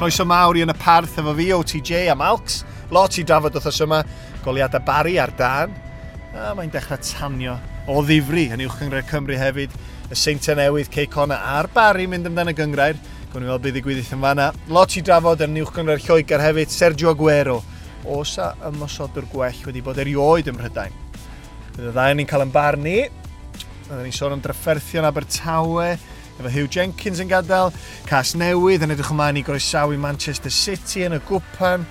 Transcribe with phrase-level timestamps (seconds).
[0.00, 2.62] Croeso mawr i yn y parth efo fi, OTJ a Malks.
[2.88, 3.98] Lot i drafod wrthos yma,
[4.40, 5.74] goliadau bari ar dan.
[6.32, 9.74] A mae'n dechrau tanio o ddifri yn uwch gyngred Cymru hefyd.
[10.08, 12.96] Y seintiau newydd, Ceicona a'r bari mynd amdano gyngrair.
[13.34, 14.46] Gwni fel bydd i gwyddill yn fanna.
[14.72, 17.58] Lot i drafod yn uwch gyngred Lloegr hefyd, Sergio Aguero.
[18.08, 20.96] Osa ymosodwr gwell wedi bod erioed ym Mhrydain.
[21.74, 22.96] Bydd y ddau ni'n cael yn barnu.
[23.84, 25.90] Byddwn ni'n sôn am drafferthion Abertawe
[26.40, 27.72] efo Hugh Jenkins yn gadael,
[28.08, 31.84] cas newydd yn edrych ymlaen i groesawu Manchester City yn y gwpan.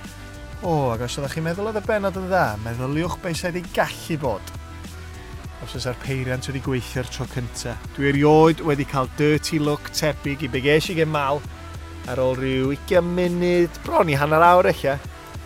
[0.60, 3.76] O, ac os ydych chi'n meddwl oedd y benod yn dda, meddyliwch beth sydd wedi
[3.76, 4.52] gallu bod.
[5.64, 7.88] Os oes ar peiriant wedi gweithio'r tro cyntaf.
[7.96, 11.40] Dwi erioed wedi cael dirty look tebyg i begesh i gen mal
[12.08, 14.96] ar ôl rhyw 20 munud, bron i hanner awr eich a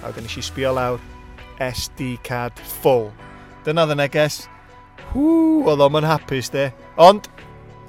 [0.07, 1.03] wedyn eisiau sbio lawr
[1.59, 3.11] SD card full.
[3.65, 4.45] Dyna ddyn neges.
[5.13, 6.69] Hw, oedd o'n hapus de.
[7.01, 7.29] Ond,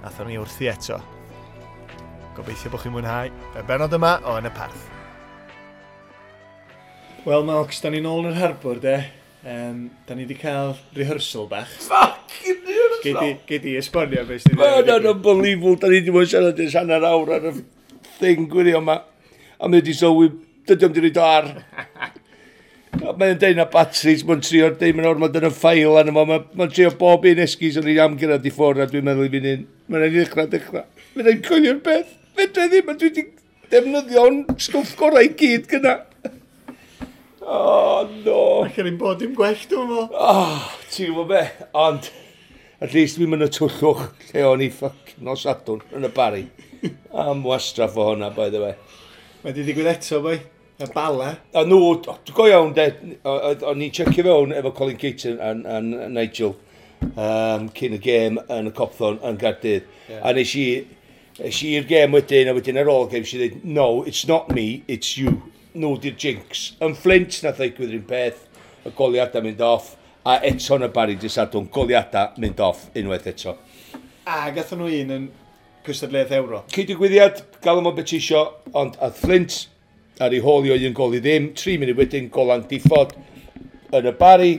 [0.05, 0.99] athyn ni wrthi eto.
[2.35, 4.89] Gobeithio bod chi'n mwynhau y benod yma o Yn y Parth.
[7.25, 8.97] Wel, Malx, da ni'n ôl yn yr harbwr, de.
[9.45, 11.71] Um, da ni wedi cael rehearsal bach.
[11.85, 13.39] Fucking rehearsal!
[13.49, 15.79] Gei di esbonio beth sydd wedi bod yn unbelievable.
[15.81, 17.55] Da ni wedi bod yn siarad yn hanner awr ar y
[18.19, 18.99] thing gwirio yma.
[19.57, 20.29] A mae wedi sylwi,
[20.69, 21.49] dydy o'n wedi ar
[22.95, 26.71] Mae'n deud na batteries, mae'n trio deud mae'n ormod yn y ffail anna mo, mae'n
[26.71, 29.65] trio bob un esgus o'n i amgyrraedd i ffwrdd a dwi'n meddwl i fi'n un.
[29.91, 30.85] Mae'n ei ddechrau dechrau.
[31.15, 32.13] Mae'n ei coelio'r beth.
[32.35, 33.25] Fedra ddim, dwi wedi
[33.71, 35.95] defnyddio'n stwff gorau i gyd gyda.
[37.45, 38.39] Oh, no.
[38.65, 40.07] Ac yn ein bod dim gwell, dwi'n fo.
[40.15, 41.43] Oh, ti'n gwybod be?
[41.77, 42.09] Ond,
[42.81, 46.45] at least fi'n mynd y twllwch lle o'n i ffuck nos adwn yn y bari.
[47.25, 48.75] Am wastraff o hwnna, by the way.
[49.43, 50.39] Mae di ddigwydd eto, boi.
[50.75, 51.37] Y bala.
[51.55, 51.93] A nhw,
[52.35, 56.55] go iawn, o'n i'n checio fewn efo Colin Keaton a, a, a Nigel
[57.15, 59.85] um, cyn y gêm yn y Copthon yn Gardydd.
[60.09, 60.23] Yeah.
[60.27, 60.65] A nes i,
[61.39, 64.51] nes i'r gêm wedyn, a wedyn ar ôl gêm, nes i dweud, no, it's not
[64.55, 65.37] me, it's you.
[65.75, 66.65] Nhw di'r jinx.
[66.83, 68.41] Yn Flint na ddeigwydd un peth,
[68.83, 69.93] y goliadau mynd off,
[70.27, 73.55] a eto yn y bari disadwn, goliadau mynd off unwaith eto.
[74.27, 75.29] A gatho nhw un yn
[75.87, 76.65] cystadleuaeth euro.
[76.73, 78.43] Cyd y gwyddiad, galw mo beth isio,
[78.75, 79.65] ond a Flint
[80.19, 81.51] ar ei holi o un gol i ddim.
[81.57, 83.15] Tri munud wedyn golan diffod
[83.95, 84.53] yn y bari.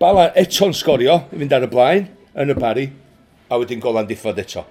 [0.00, 2.08] Bala eto'n sgorio i fynd ar y blaen
[2.40, 2.88] yn y bari
[3.48, 4.64] a wedyn golan diffod eto.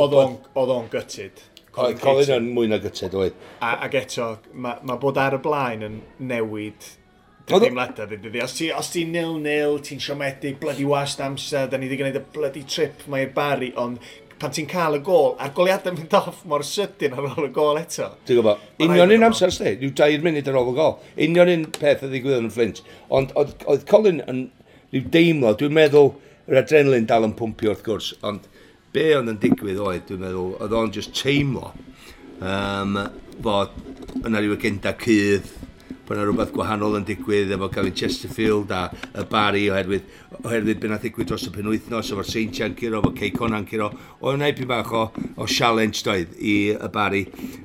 [0.00, 1.42] Oedd o'n gytid.
[1.74, 3.38] Colin, Colin yn mwy na gytid oedd.
[3.62, 6.92] Ac eto, mae ma bod ar y blaen yn newid
[7.44, 8.40] dy deimladau dy dyddi.
[8.44, 12.22] Os ti, os ti nil-nil, ti'n siomedig, bloody wast amser, da ni wedi gwneud y
[12.34, 14.00] bloody trip, mae'r bari, ond
[14.44, 17.52] pan ti'n cael y gol, a'r goliadau yn mynd off mor sydyn ar ôl y
[17.54, 18.10] gol eto.
[18.28, 20.98] Ti'n gwybod, union un amser sti, rhyw dair munud ar ôl y gol.
[21.26, 22.82] Union un peth y ddigwyddodd yn Flint.
[23.08, 24.42] Ond oedd oedd Colin yn
[24.92, 26.12] rhyw deimlo, dwi'n meddwl,
[26.50, 28.44] yr adrenalin dal yn pwmpio wrth gwrs, ond
[28.92, 31.70] be ond yn digwydd oedd, dwi'n meddwl, oedd o'n just teimlo
[32.44, 33.00] um,
[33.42, 33.72] bod
[34.20, 35.48] yna rhyw agenda cydd,
[36.04, 40.10] bod yna rhywbeth gwahanol yn digwydd efo Gavin Chesterfield a y Barry oherwydd,
[40.42, 43.88] oherwydd byna ddigwydd dros y penwythnos efo'r Saint Jan Ciro, efo Ceicon An Ciro,
[44.20, 45.06] oedd yna ipyn bach o,
[45.40, 47.22] o challenge doedd i y Barry.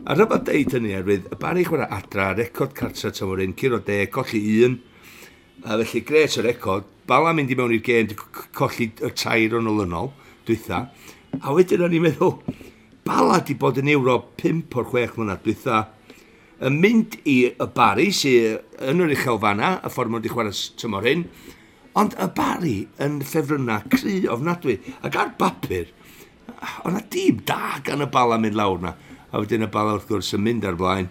[0.08, 4.00] A rhywbeth deud hynny oherwydd, y Barry chwarae adra, record cartra tymor un, Ciro de,
[4.16, 4.80] colli un,
[5.66, 8.16] a felly gret o record, Bala mynd i mewn i'r gen,
[8.56, 10.14] colli y tair o'n olynol,
[10.48, 10.86] dwytha,
[11.44, 12.38] a wedyn o'n i'n meddwl,
[13.04, 15.88] Bala di bod yn Ewrop 5 o'r 6 mlynedd dwytha,
[16.66, 20.56] yn mynd i y bari sydd yn yr uchel fanna, y ffordd mwyn wedi chwarae
[20.80, 21.24] tymor hyn,
[22.00, 25.94] ond y bari yn ffefrynna cry ofnadwy, ac ar bapur,
[26.84, 28.94] o'n na dim da gan y bala mynd lawr na,
[29.32, 31.10] a wedyn y bala wrth gwrs yn mynd ar blaen.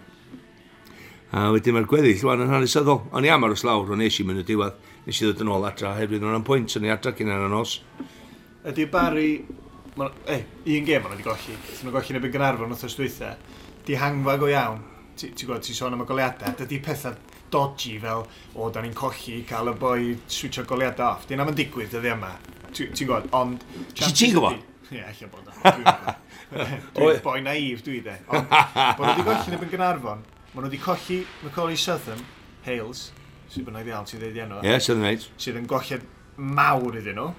[1.29, 3.03] A wedyn mae'r gweddill wan yn hanesyddol.
[3.13, 4.79] O'n i am aros lawr, o'n eisiau mynd y diwedd.
[5.05, 7.45] Nes i ddod yn ôl adra, hefyd o'n am pwynt, o'n i adra cyn ar
[7.45, 7.75] y nos.
[8.65, 9.27] Ydy Barry...
[9.99, 10.07] Ma...
[10.25, 10.39] e,
[10.73, 11.53] un gem o'n wedi golli.
[11.53, 13.37] Ydyn nhw'n golli yn y byd gynarfon wrth os dwythau.
[13.85, 14.81] Di hangfa go iawn
[15.19, 17.17] ti'n gwybod, ti'n sôn am y goleadau, dydy pethau
[17.51, 18.25] dodgy fel,
[18.55, 21.27] o, da ni'n colli cael y boi switcho goleadau off.
[21.29, 22.33] Dyna ma'n digwydd dyddi yma.
[22.71, 23.63] Ti'n gwybod, ond...
[23.93, 24.65] Si ti'n gwybod?
[24.89, 25.53] Ie, eich bod o.
[26.95, 28.15] Dwi'n boi naif, dwi de.
[28.31, 30.23] Ond, bod nhw wedi golli'n ebyn Gynarfon,
[30.53, 32.23] maen nhw wedi colli Macaulay Southam,
[32.65, 33.09] Hales,
[33.51, 34.63] sydd bynnag ddial ti'n dweud enw.
[34.65, 35.29] Ie, sydd yn neud.
[35.41, 36.05] Sydd yn golled
[36.39, 37.29] mawr iddyn nhw.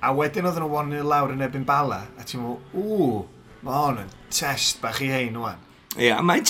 [0.00, 3.10] A wedyn oedden nhw 1-0 lawr yn ebyn Bala, a ti'n meddwl, ww,
[3.66, 5.62] mae hon yn test bach i hein, wan.
[5.98, 6.44] Ie, yeah, mae'n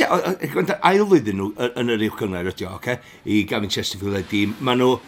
[0.53, 2.99] gwrando ail flwyddyn nhw yn yr uwch gyngor ydi o, okay?
[3.25, 4.53] i Gavin Chesterfield a dîm.
[4.61, 4.99] Maen nhw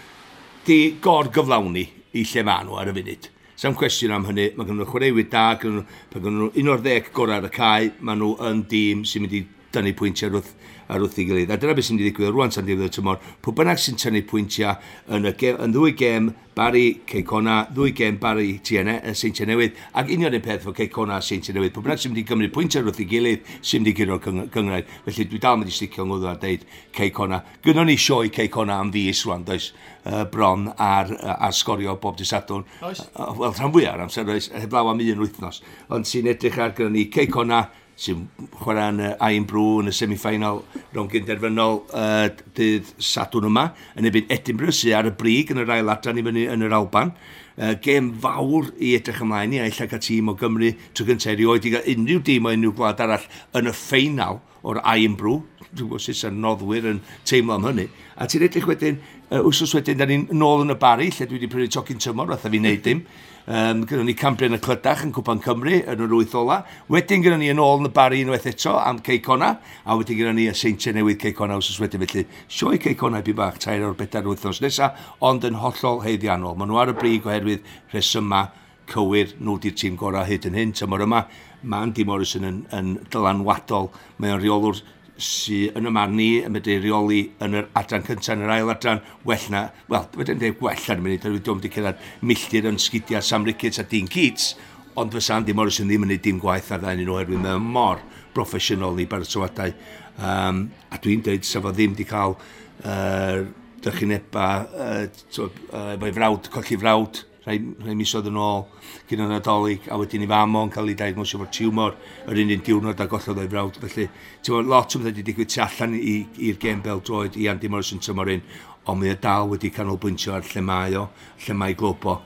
[0.64, 1.82] di gor gyflawni
[2.17, 3.29] i lle maen nhw ar y funud.
[3.61, 5.84] Sa'n cwestiwn am hynny, mae gen nhw chwaraewyr da, gen nhw,
[6.14, 9.26] pan gen nhw un o'r ddeg gorau ar y cae, maen nhw yn dîm sy'n
[9.26, 9.43] mynd i
[9.76, 10.55] dynnu pwyntiau wrth
[10.93, 11.53] ar wrth i gilydd.
[11.53, 13.21] A dyna beth sy'n wedi digwydd rwan sa'n ddiwedd y tymor.
[13.43, 14.77] Pw bynnag sy'n tynnu pwyntiau
[15.17, 20.37] yn, y gem, yn ddwy gem Barry Ceicona, ddwy gem Barry Seintia Newydd, ac union
[20.37, 21.73] un peth fo Ceicona a Seintia Newydd.
[21.73, 24.21] Pw bynnag sy'n wedi gymryd pwyntiau wrth i gilydd, sy'n wedi gyro'r
[24.53, 24.93] gyngred.
[25.06, 27.41] Felly dwi dal wedi sticio ngwyddo a deud Ceicona.
[27.65, 29.71] Gynnon ni sioi Ceicona am ddis rwan, does,
[30.05, 32.67] uh, bron ar, ar sgorio bob disadwn.
[32.85, 33.00] Oes.
[33.17, 35.62] Wel, rhan fwyaf ar amser, oes, heblaw am un wythnos.
[35.88, 37.65] Ond sy'n edrych ar gyda ni Ceicona,
[38.02, 38.25] sy'n
[38.62, 40.62] chwarae'n uh, Ayn Brw yn y semi-final
[40.94, 42.26] ro'n gynderfynol uh,
[42.56, 43.69] dydd Sadwn yma,
[43.99, 46.76] yn ebyn Edinburgh sy'n ar y brig yn yr ail adran i fyny yn yr
[46.78, 47.14] Alban.
[47.52, 51.34] Uh, gem fawr i edrych ymlaen i aill ac y tîm o Gymru trwy gyntaf
[51.34, 53.26] erioed i gael unrhyw dîm o unrhyw gwlad arall
[53.60, 55.43] yn y ffeinal o'r Ayn Brw.
[55.72, 57.87] Dwi'n gwybod sut sy'n noddwyr yn teimlo am hynny.
[58.16, 58.99] A ti'n edrych wedyn,
[59.31, 62.32] uh, wsos wedyn, da ni'n nôl yn y bari, lle dwi wedi prynu tocyn tymor,
[62.34, 63.06] oedd fi wneud dim.
[63.47, 66.61] Um, gyda ni Cambrian y Clydach yn Cwpan Cymru yn yr wyth ola.
[66.93, 69.49] Wedyn gyda ni yn ôl yn y bari unwaith eto am Ceicona.
[69.83, 72.23] A wedyn gyda ni y seintiau newydd Ceicona os wedyn felly.
[72.47, 76.55] Sioi Ceicona i bach tair o'r bedair wythnos nesaf, ond yn hollol heiddiannol.
[76.55, 78.44] Maen nhw ar y brig oherwydd rhesyma
[78.93, 80.77] cywir nhw di'r tîm gorau hyd yn hyn.
[80.79, 81.25] Tymor yma,
[81.67, 83.91] mae Andy Morrison yn, yn dylanwadol.
[84.23, 84.85] Mae o'n reolwr
[85.23, 88.73] sydd yn y marn ni yn medru reoli yn yr adran cyntaf, yn yr ail
[88.73, 92.69] adran, well na, wel, wedyn dweud well ar y munud, dwi ddim wedi cyrraedd milltir
[92.71, 94.53] yn sgidia Sam Ricketts a Dean Keats,
[94.99, 98.03] ond fysa Andy Morrison ddim yn gwneud dim gwaith ar ddain nhw oherwydd mae mor
[98.35, 99.75] broffesiynol i baratoadau.
[100.19, 103.43] Um, a dwi'n dweud sef o ddim wedi cael uh,
[103.83, 108.67] dychineba uh, uh, efo'i frawd, colli frawd, rhai, rhai misoedd yn ôl
[109.11, 111.97] gyda Nadolig a wedyn i fam o'n cael ei diagnosio fo'r tiwmor
[112.27, 114.09] yr un un diwrnod a gollodd o'i frawd felly
[114.43, 118.03] ti'n lot o beth wedi digwydd tu allan i'r gem bel droed i Andy Morrison
[118.03, 118.44] tymor un
[118.87, 121.05] ond mae o dal wedi canolbwyntio ar lle mae o,
[121.44, 122.17] lle mae globo,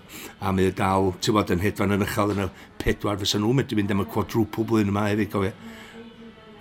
[0.41, 2.49] a mae o dal, ti'n bod, yn hedfan yn ychel yn y
[2.81, 5.53] pedwar, fysa nhw'n medru mynd am y quadrwpl blwyddyn yma hefyd, gofio.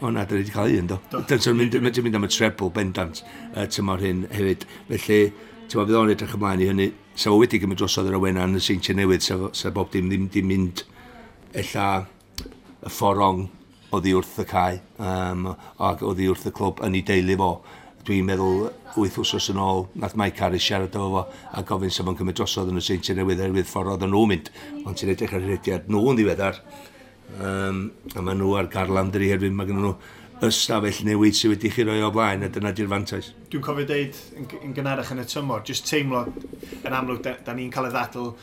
[0.03, 0.99] O na, dyn ni wedi cael un, do.
[1.15, 3.23] Dyn ni'n mynd, mynd am y treble, bendant,
[3.53, 4.67] uh, tymor hyn hefyd.
[4.91, 5.21] Felly,
[5.63, 6.91] ti'n bod, fydd o'n edrych ymlaen i hynny.
[7.15, 10.25] So wedi gymryd drosodd yr awena yn y seintiau newydd, so, so bob dim ddim
[10.27, 10.81] wedi mynd
[11.55, 11.85] ella
[12.83, 13.45] y fforong
[13.95, 15.45] oedd i wrth y cae um,
[15.79, 17.49] ac oedd i wrth y clwb yn ei deulu fo.
[18.05, 18.65] Dwi'n meddwl
[18.97, 21.23] wyth wsos yn ôl, nath Mike Harris siarad o fo
[21.55, 24.51] a gofyn sef o'n cymryd drosodd yn y seintiau newydd erwydd ffordd oedden nhw'n mynd.
[24.83, 26.59] Ond ti'n edrych ar hyrediad nhw'n ddiweddar
[27.39, 27.81] um,
[28.11, 29.95] a maen nhw ar garlandri yr mae gen nhw
[30.43, 33.31] ystafell newid sydd wedi chi roi o blaen a dyna di'r fantais.
[33.51, 36.25] Dwi'n cofio deud yn, yn gynharach yn y tymor, jyst teimlo
[36.81, 38.33] yn amlwg da, da ni'n cael y ddadl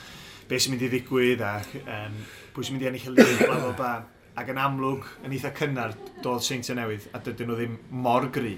[0.48, 1.52] beth sy'n mynd i ddigwydd a
[1.82, 2.16] um,
[2.56, 3.92] pwy sy'n mynd i ennill y lyd, bla bla bla.
[4.40, 5.92] Ac yn amlwg, yn eitha cynnar,
[6.24, 7.74] doedd Seintiau Newydd a dydyn nhw ddim
[8.04, 8.54] mor gry.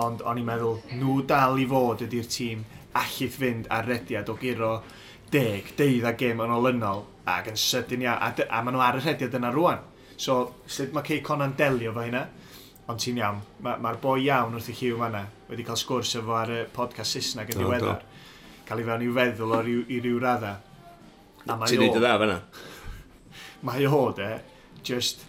[0.00, 2.62] Ond o'n i'n meddwl, nhw dal i fod ydy'r tîm
[2.96, 4.78] allith fynd ar rediad o giro
[5.34, 8.98] deg, deudd a gêm yn olynol ac yn sydyn iawn, a, a maen nhw ar
[9.00, 9.84] y rhediad yna rwan.
[10.16, 12.24] So, sut mae Cey Conan delio fo hynna?
[12.92, 16.14] ond ti'n iawn, mae'r ma, boi iawn wrth i chi yw fanna, wedi cael sgwrs
[16.20, 18.02] efo ar y podcast Saesneg yn diweddar,
[18.68, 20.54] cael ei fewn i'w feddwl o ryw, i ryw radda.
[21.44, 22.38] Ti'n neud y dda fanna?
[23.68, 24.30] mae o, de,
[24.84, 25.24] just...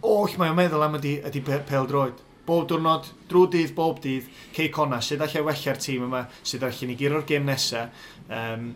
[0.00, 2.20] Oll mae o'n meddwl am ydy, ydy pel droed.
[2.46, 6.88] Bob diwrnod, drwy dydd, bob dydd, cei cona, sydd allai wella'r tîm yma, sydd allai
[6.88, 8.06] ni giro'r gêm nesaf.
[8.32, 8.70] Um,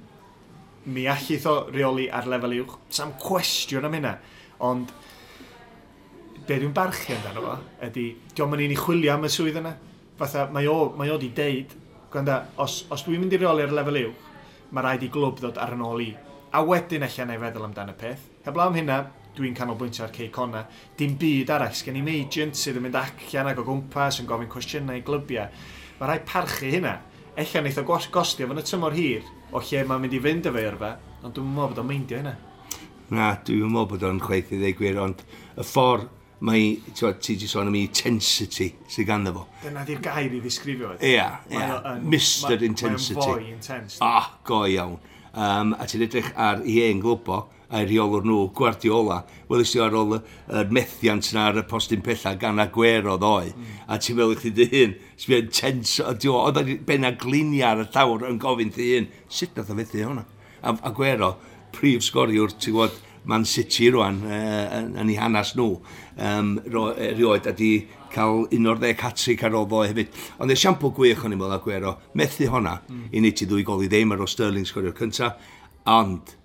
[0.93, 2.77] mi allith o reoli ar lefel uwch.
[2.93, 4.13] Sam cwestiwn am hynna.
[4.69, 4.93] Ond
[6.47, 7.57] be dwi'n barchu amdano fo,
[7.87, 8.05] ydy,
[8.37, 9.73] diolch yn un i chwilio am y swydd yna.
[10.19, 11.73] Fatha, mae o, mae o di deud,
[12.13, 14.31] gwanda, os, os dwi'n mynd i reoli ar lefel uwch,
[14.77, 16.11] mae rhaid i glwb ddod ar yn ôl i.
[16.55, 18.29] A wedyn eich na i feddwl amdano peth.
[18.45, 18.99] Heblaw am hynna,
[19.35, 20.67] dwi'n canolbwyntio ar ceic Cona.
[20.99, 24.51] dim byd arall, gen i'n agent sydd yn mynd allan ag o gwmpas yn gofyn
[24.53, 25.49] cwestiynau i glybiau.
[25.99, 26.99] Mae rhaid parchu hynna.
[27.35, 30.61] Ella wneith o gostio fan y tymor hir o lle mae'n mynd i fynd efo
[30.63, 30.93] yrfa,
[31.25, 32.35] ond dwi'n meddwl bod o'n meindio hynna.
[33.11, 35.25] Na, dwi'n meddwl bod o'n chweith i ddeu gwir, ond
[35.59, 36.07] y ffordd
[36.45, 39.47] mae, ti di sôn am i intensity sy'n ganddo fo.
[39.63, 40.95] Dyna di'r gair i ddisgrifio.
[41.01, 41.99] Ia, yeah, yeah.
[42.03, 43.19] Mr Intensity.
[43.21, 43.99] Mae'n fwy intense.
[44.05, 44.99] Ah, go iawn.
[45.35, 47.41] Um, a ti'n edrych ar i e'n globo,
[47.75, 52.35] a'i reolwr nhw, Guardiola, welys ti ar ôl y methiant na ar y postyn pella
[52.39, 53.51] gan Agwero ddoe.
[53.51, 53.73] Mm.
[53.89, 58.39] A ti'n meddwl chdi dy hun, sbio'n tens, oedd benna glinia ar y llawr yn
[58.43, 60.27] gofyn dy hun, sut nath o fethu hwnna?
[60.63, 61.35] A Agwero,
[61.75, 65.69] prif sgoriwr, ti'n gwybod, Man City rwan uh, yn, ei hanas nhw
[66.17, 67.73] um, erioed a di
[68.15, 70.15] cael un o'r 11 hattrick ar ôl fo hefyd.
[70.43, 73.11] Ond e esiampl gwych o'n i'n meddwl a gwero, methu honna mm.
[73.11, 75.41] i wneud i ddwy gol i ddim ar o Sterling sgorio'r cyntaf,
[75.91, 76.37] ond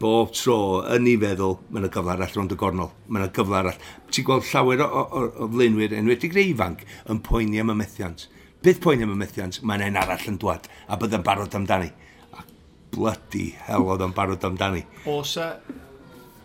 [0.00, 0.58] bob tro
[0.92, 3.78] yn ei feddwl, mae yna gyfle arall rond y gornol, mae yna gyfle arall.
[4.12, 7.78] Ti'n gweld llawer o, o, o o flynwyr enwedig neu ifanc yn poeni am y
[7.80, 8.26] methiant.
[8.64, 11.88] Beth poeni am y methiant, Mae'n ein arall yn dwad, a bydd yn barod amdani.
[12.36, 12.44] A
[12.92, 14.84] bloody hell oedd yn barod amdani.
[15.08, 15.85] Osa, e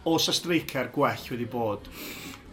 [0.06, 1.90] os y streicer gwell wedi bod.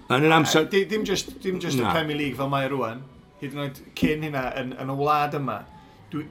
[0.08, 0.66] Yn yr amser...
[0.72, 3.02] Di, dim just, dim just y Premier League fel mae rwan,
[3.42, 5.60] hyd yn oed cyn hynna yn, yn y wlad yma,
[6.12, 6.28] dwi'n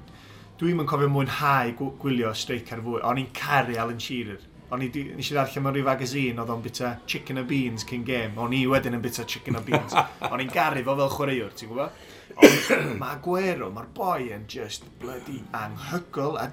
[0.58, 4.46] dwi, cofio mwynhau gwylio streicer fwy, o'n i'n caru Alan Shearer.
[4.68, 8.02] O'n i nes i ddarllen mewn rhyw magazine oedd o'n bita chicken and beans cyn
[8.04, 8.34] game.
[8.44, 9.96] O'n i wedyn yn bita chicken and beans.
[10.28, 12.02] O'n i'n garu fo fel chwaraewr, ti'n gwybod?
[12.36, 16.36] Ond mae Aguero, mae'r boi yn just bloody anhygol.
[16.42, 16.50] A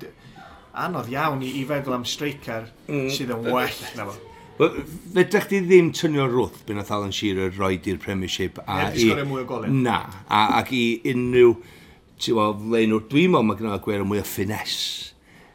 [0.84, 3.10] anodd iawn i, i feddwl am streicer mm.
[3.16, 4.33] sydd yn well na fo.
[4.54, 8.60] Fedrech chi ddim tynio'r rwth byn oedd Alan Shearer roi i'r premiership.
[8.70, 9.80] A Neu i, mwy o golen.
[9.82, 9.96] Na,
[10.28, 11.56] a, ac i unrhyw,
[12.22, 14.76] ti'n wel, flaenwr, dwi'n meddwl mae gynnal gwer mwy o ffines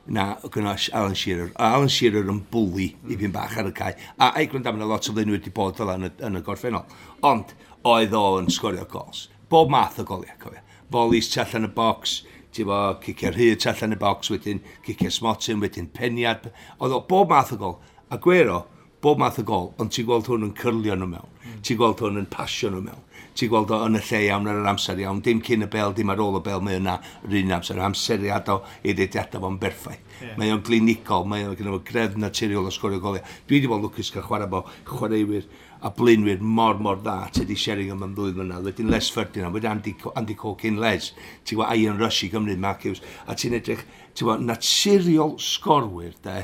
[0.10, 1.53] na gynnal Alan Shearer.
[1.56, 3.13] A Alan Shearer yn bwli mm.
[3.13, 3.94] i fi'n bach ar y cae.
[4.20, 6.98] A ei gwrando amna lot o flaenwyr wedi bod fel yn, yn y gorffennol.
[7.29, 7.53] Ond,
[7.88, 9.29] oedd o yn sgorio gols.
[9.50, 10.65] Bob math o goliau, cofio.
[10.91, 12.18] Folis tu allan y bocs,
[12.51, 16.50] ti'n bo, cicio'r hyd tu allan y bocs, wedyn cicio'r smotin, wedyn peniad.
[16.82, 17.79] Oedd o bob math o gol.
[18.10, 18.63] A Gwero,
[19.01, 21.62] bob math o gol, ond ti'n gweld hwn yn cyrlio nhw mewn, mm.
[21.63, 23.06] ti'n gweld hwn yn pasio nhw mewn,
[23.39, 25.94] ti'n gweld o yn y lle iawn ar yr amser iawn, dim cyn y bel,
[25.96, 30.03] dim ar ôl y bel, mae yna yr un amser, amseriad o eidediadau fo'n berffaith.
[30.20, 30.36] Yeah.
[30.41, 33.24] Mae o'n glinigol, mae o'n gynnal grefn naturiol o sgorio goliau.
[33.48, 35.48] Dwi wedi bod lwcus cael chwarae bo chwaraewyr
[35.79, 39.77] a blynwyr mor mor dda sydd wedi Sheringham am ddwy mlynedd, wedyn Les Ferdinand, wedyn
[39.77, 41.13] Andy, Andy Cole cyn Les,
[41.48, 46.18] ti'n gwybod Ian Rush i Gymru, Mark Hughes, a ti'n edrych, ti'n gwybod, naturiol sgorwyr
[46.25, 46.41] de,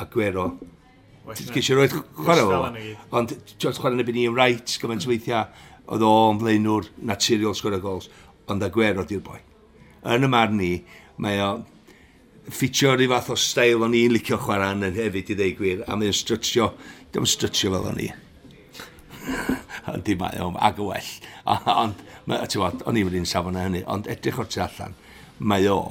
[0.00, 0.54] a gwero
[1.22, 2.62] Ti'n gesio roed chwarae fo?
[3.18, 5.44] Ond ti'n chwarae yn y byd ni'n rhaid, gyfaint weithiau,
[5.94, 8.08] oedd o'n flaenwr naturiol sgwrdd gols,
[8.50, 9.38] ond agwer oedd i'r boi.
[10.10, 10.72] Yn y marn ni,
[11.22, 11.52] mae o
[12.50, 15.96] ffitio rhyw fath o stael o'n i'n licio chwarae yn hefyd i ddeu gwir, a
[15.98, 16.72] mae'n strytio,
[17.14, 18.10] dim strytio fel o'n i.
[19.92, 21.12] Ond di mae o'n ag y well.
[21.70, 24.98] Ond, ti'n bod, o'n i'n mynd i'n safon hynny, ond edrych o'r tu allan,
[25.38, 25.82] mae o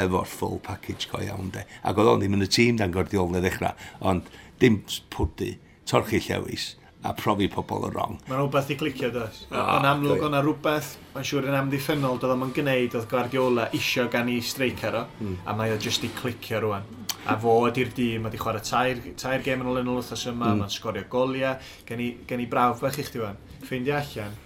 [0.00, 1.64] efo'r full package go iawn de.
[1.84, 4.28] Ac oedd o'n ddim yn y tîm dan gordiol neu ddechrau, ond
[4.60, 4.82] dim
[5.14, 5.54] pwdu,
[5.88, 8.16] torchi llewis a profi pobl yn wrong.
[8.28, 9.44] Mae'n rhywbeth i glicio, does?
[9.48, 14.04] Oh, yn amlwg, o'na rhywbeth, mae'n siŵr yn amddiffynol, doedd o'n gwneud oedd Guardiola isio
[14.12, 15.38] gan i streicer o, mm.
[15.48, 16.84] a mae o jyst i clicio rwan.
[17.28, 20.26] A fo ydy'r dîm, mae di chwarae tair, tair gem yn ôl yn ôl wythnos
[20.28, 20.60] yma, mm.
[20.60, 21.56] mae'n sgorio goliau,
[21.88, 23.40] gen i, gen i brawf bach i chdi wan.
[23.64, 24.36] Ffeindio allan,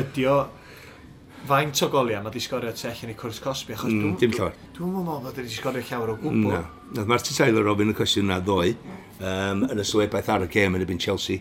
[0.00, 0.38] ydy o
[1.48, 4.40] faint o goliau mae di sgorio tu allan i Cwrs Cosby, achos mm, dwi'n dwi,
[4.40, 6.48] dwi, dwi meddwl bod wedi sgorio llawer o gwbl.
[6.48, 6.79] No.
[6.90, 8.72] Nath Martin Tyler ofyn y cwestiwn na ddoe,
[9.22, 11.38] um, yn y sylwebaeth ar y gêm yn ebyn Chelsea.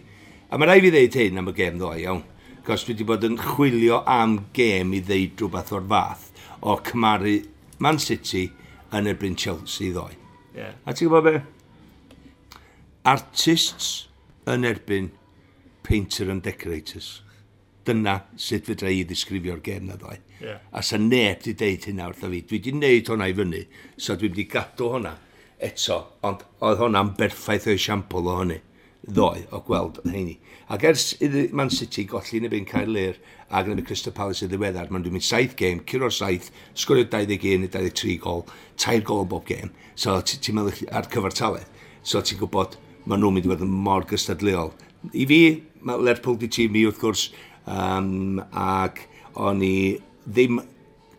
[0.54, 2.20] A mae rai fi ddeud hyn am y gêm ddoe, iawn.
[2.68, 6.28] Cos dwi wedi bod yn chwilio am gêm i ddeud rhywbeth o'r fath
[6.62, 7.40] o cymaru
[7.82, 8.44] Man City
[8.94, 10.14] yn erbyn Chelsea ddoe.
[10.54, 10.76] Yeah.
[10.86, 12.60] A ti'n gwybod be?
[13.10, 13.88] Artists
[14.46, 15.08] yn erbyn
[15.88, 17.24] painter and decorators.
[17.90, 20.20] Dyna sut fydra i ddisgrifio'r gêm na ddoe.
[20.44, 20.62] Yeah.
[20.70, 22.44] A sa neb di deud hynna wrtho fi.
[22.46, 23.64] Dwi wedi wneud hwnna i fyny,
[23.98, 25.16] so dwi wedi gadw hwnna
[25.64, 28.60] eto, ond oedd hwnna'n berffaith o esiampl o hynny.
[29.10, 30.38] Ddoe o gweld heini.
[30.70, 33.18] Ac ers iddi Man City golli yn y byn cael lir
[33.50, 37.08] ac yn y Crystal Palace y ddiweddar, mae'n dwi'n mynd saith gêm, curo saith, sgorio
[37.10, 38.44] 21 neu 23 gol,
[38.78, 39.74] tair gol o bob gêm.
[39.98, 41.80] So ti'n meddwl ar cyfartaledd.
[42.04, 44.76] So ti'n gwybod, maen nhw'n mynd i fod yn mor gystadleol.
[45.16, 45.42] I fi,
[45.82, 47.30] mae Lerpwl di tîm mi wrth gwrs,
[47.66, 49.02] um, ac
[49.40, 49.76] o'n i
[50.28, 50.62] ddim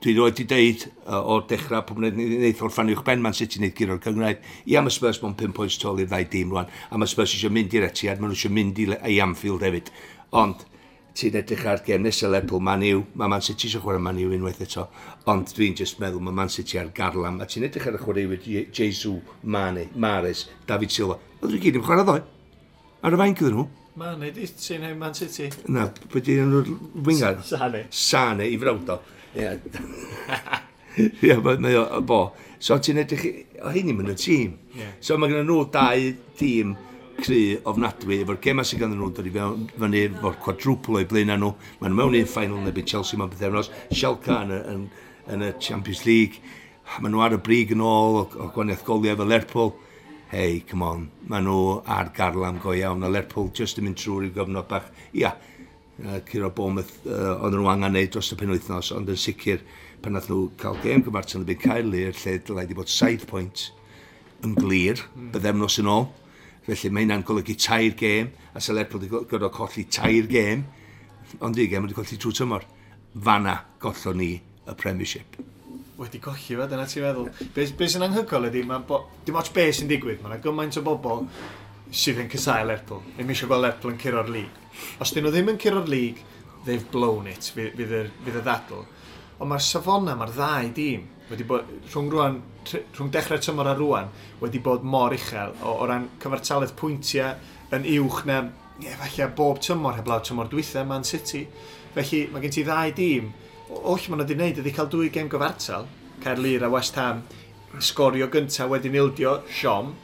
[0.00, 3.58] Dwi roed i deud uh, o'r dechrau pob wneud wneud o'r ffannu ben Man City
[3.60, 4.38] wneud gyro'r Cymraeg.
[4.72, 6.70] I am y Spurs mewn 5 pwynt tol i'r ddau dîm rwan.
[6.88, 9.90] A mae Spurs eisiau mynd i'r etiad, maen nhw eisiau mynd i, i Anfield hefyd.
[10.40, 10.64] Ond
[11.20, 14.32] ti'n edrych ar gem nesaf Lerpwl, Man Ew, mae Man City eisiau chwarae Man Ew
[14.38, 14.86] unwaith eto,
[15.28, 18.48] ond dwi'n just meddwl mae Man City ar garlam, a ti'n edrych ar y chwaraewyr
[18.72, 22.24] Jesu, Mane, Mares, David Silva, oedd dwi'n gyd yn chwarae ddoe,
[23.04, 23.68] ar y fain gyda nhw.
[24.00, 25.52] Mane, di ti'n ei Man City?
[25.68, 27.42] Na, pwy di'n nhw'r wingar?
[27.44, 27.88] Sane.
[27.92, 29.02] Sane, i frawd o.
[29.34, 29.58] Ie,
[31.62, 32.20] mae o, bo.
[32.60, 33.26] So ti'n edrych,
[33.62, 34.54] o hyn i'n mynd y tîm.
[34.76, 34.94] Yeah.
[35.04, 36.08] So mae gen nhw dau
[36.38, 36.74] tîm
[37.20, 41.30] cry ofnadwy efo'r gema sy'n gan nhw dod i fewn fyny efo'r quadruple o'i blaen
[41.36, 41.52] nhw.
[41.80, 43.70] Mae nhw mewn i'n final neu byd Chelsea mewn pethefnos.
[43.92, 44.88] Schalke yn, yn,
[45.30, 46.42] yn, y Champions League.
[46.98, 49.72] Mae nhw ar y brig yn ôl o, o gwaniaeth goliau efo Lerpwl.
[50.34, 51.06] Hei, come on.
[51.30, 51.60] Mae nhw
[51.90, 53.06] ar garlam go iawn.
[53.06, 54.90] A Lerpwl just yn mynd trwy'r gofnod bach.
[55.14, 55.38] Ia, yeah
[56.04, 59.62] uh, Ciro Bournemouth uh, ond nhw angen neud dros y penwythnos, ond yn sicr
[60.02, 63.26] pan nath nhw cael gêm gyfartal yn byd cael i'r lle dylai wedi bod 7
[63.30, 63.66] pwynt
[64.46, 65.30] yn glir, mm.
[65.34, 66.08] byddem nos yn ôl.
[66.66, 70.64] Felly mae hynna'n golygu tair gêm, a sa Lerpwl wedi gorfod colli tair gêm,
[71.44, 72.66] ond i gêm wedi colli trwy tymor.
[73.14, 75.40] Fanna gollon ni y Premiership.
[76.00, 77.32] Wedi colli fe, dyna ti'n feddwl.
[77.56, 80.80] Be, be sy'n anghygol ydy, mae bo, dim ots be sy'n digwydd, mae yna gymaint
[80.80, 81.26] o bobl
[81.90, 83.02] sydd yn cysau Lerpwl.
[83.16, 84.58] Ddim eisiau gweld Lerpwl yn curo'r lig.
[85.02, 86.20] Os dyn nhw ddim yn curo'r lig,
[86.66, 88.84] they've blown it, fydd y, fydd y ddadl.
[89.40, 94.10] Ond mae'r safona, mae'r ddau dîm, wedi bod, rhwng, rwan, rhwng dechrau tymor a rwan,
[94.42, 97.38] wedi bod mor uchel o, o ran cyfartaledd pwyntiau
[97.76, 98.42] yn uwch na
[98.80, 101.46] ie, falle bob tymor heblaw tymor dwythau Man City.
[101.94, 103.32] Felly mae gen ti ddau dîm,
[103.70, 105.88] oll maen nhw wedi gwneud ydy cael dwy gem gyfartal,
[106.20, 107.22] Caerlir a West Ham,
[107.80, 109.94] sgorio gyntaf wedyn ildio, Siom,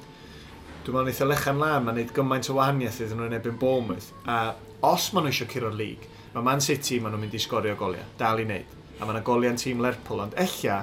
[0.86, 4.12] dwi'n meddwl eitha e lechan lan, mae'n neud gymaint o wahaniaeth iddyn nhw'n ebyn Bournemouth.
[4.30, 4.54] A
[4.86, 8.04] os maen nhw eisiau curo'r lig, mae Man City maen nhw'n mynd i sgorio goliau,
[8.20, 8.76] dal i wneud.
[9.00, 10.76] A maen nhw goliau'n tîm Lerpwl, ond ella,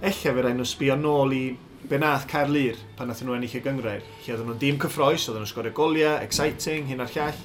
[0.00, 1.44] ella fe rhaid nhw sbio nôl i
[1.86, 4.02] be nath Caer Lir pan nath nhw ennill y gyngrair.
[4.24, 7.38] Lle oedden nhw'n dîm cyffroes, oedden nhw'n sgorio goliau, exciting, hyn a'r llall.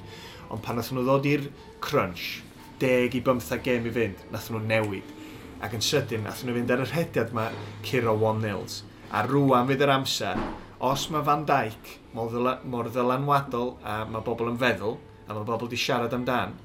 [0.50, 1.46] Ond pan nath nhw ddod i'r
[1.86, 2.42] crunch,
[2.82, 5.14] deg i 15 gem i fynd, nath nhw newid.
[5.62, 7.52] Ac yn sydyn, nath nhw fynd ar yr hediad yma,
[7.86, 8.82] curo 1-0s.
[9.14, 10.42] A rwan fydd yr amser,
[10.82, 14.96] os mae Van Dijk mor, ddyla, mor ddylanwadol a mae bobl yn feddwl,
[15.28, 16.56] a mae bobl wedi siarad amdan,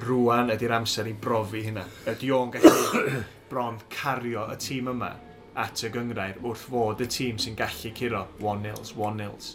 [0.00, 1.84] rwan ydy'r amser i brofi hynna.
[2.08, 3.02] Ydy o'n gallu
[3.50, 5.10] bron cario y tîm yma
[5.58, 9.50] at y gyngrair wrth fod y tîm sy'n gallu curo 1-0s, 1-0s.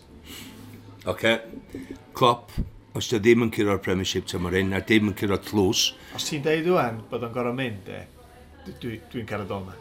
[1.04, 1.10] Oce.
[1.10, 1.40] Okay.
[2.14, 2.54] Klopp,
[2.94, 5.88] os ti ddim yn curo'r Premiership tymor un, a ddim yn curo'r tlws...
[6.14, 8.06] Os ti'n deud dwi'n bod o'n gorau mynd, e,
[8.68, 9.76] dwi'n dwi, dwi, dwi cael y dol yma.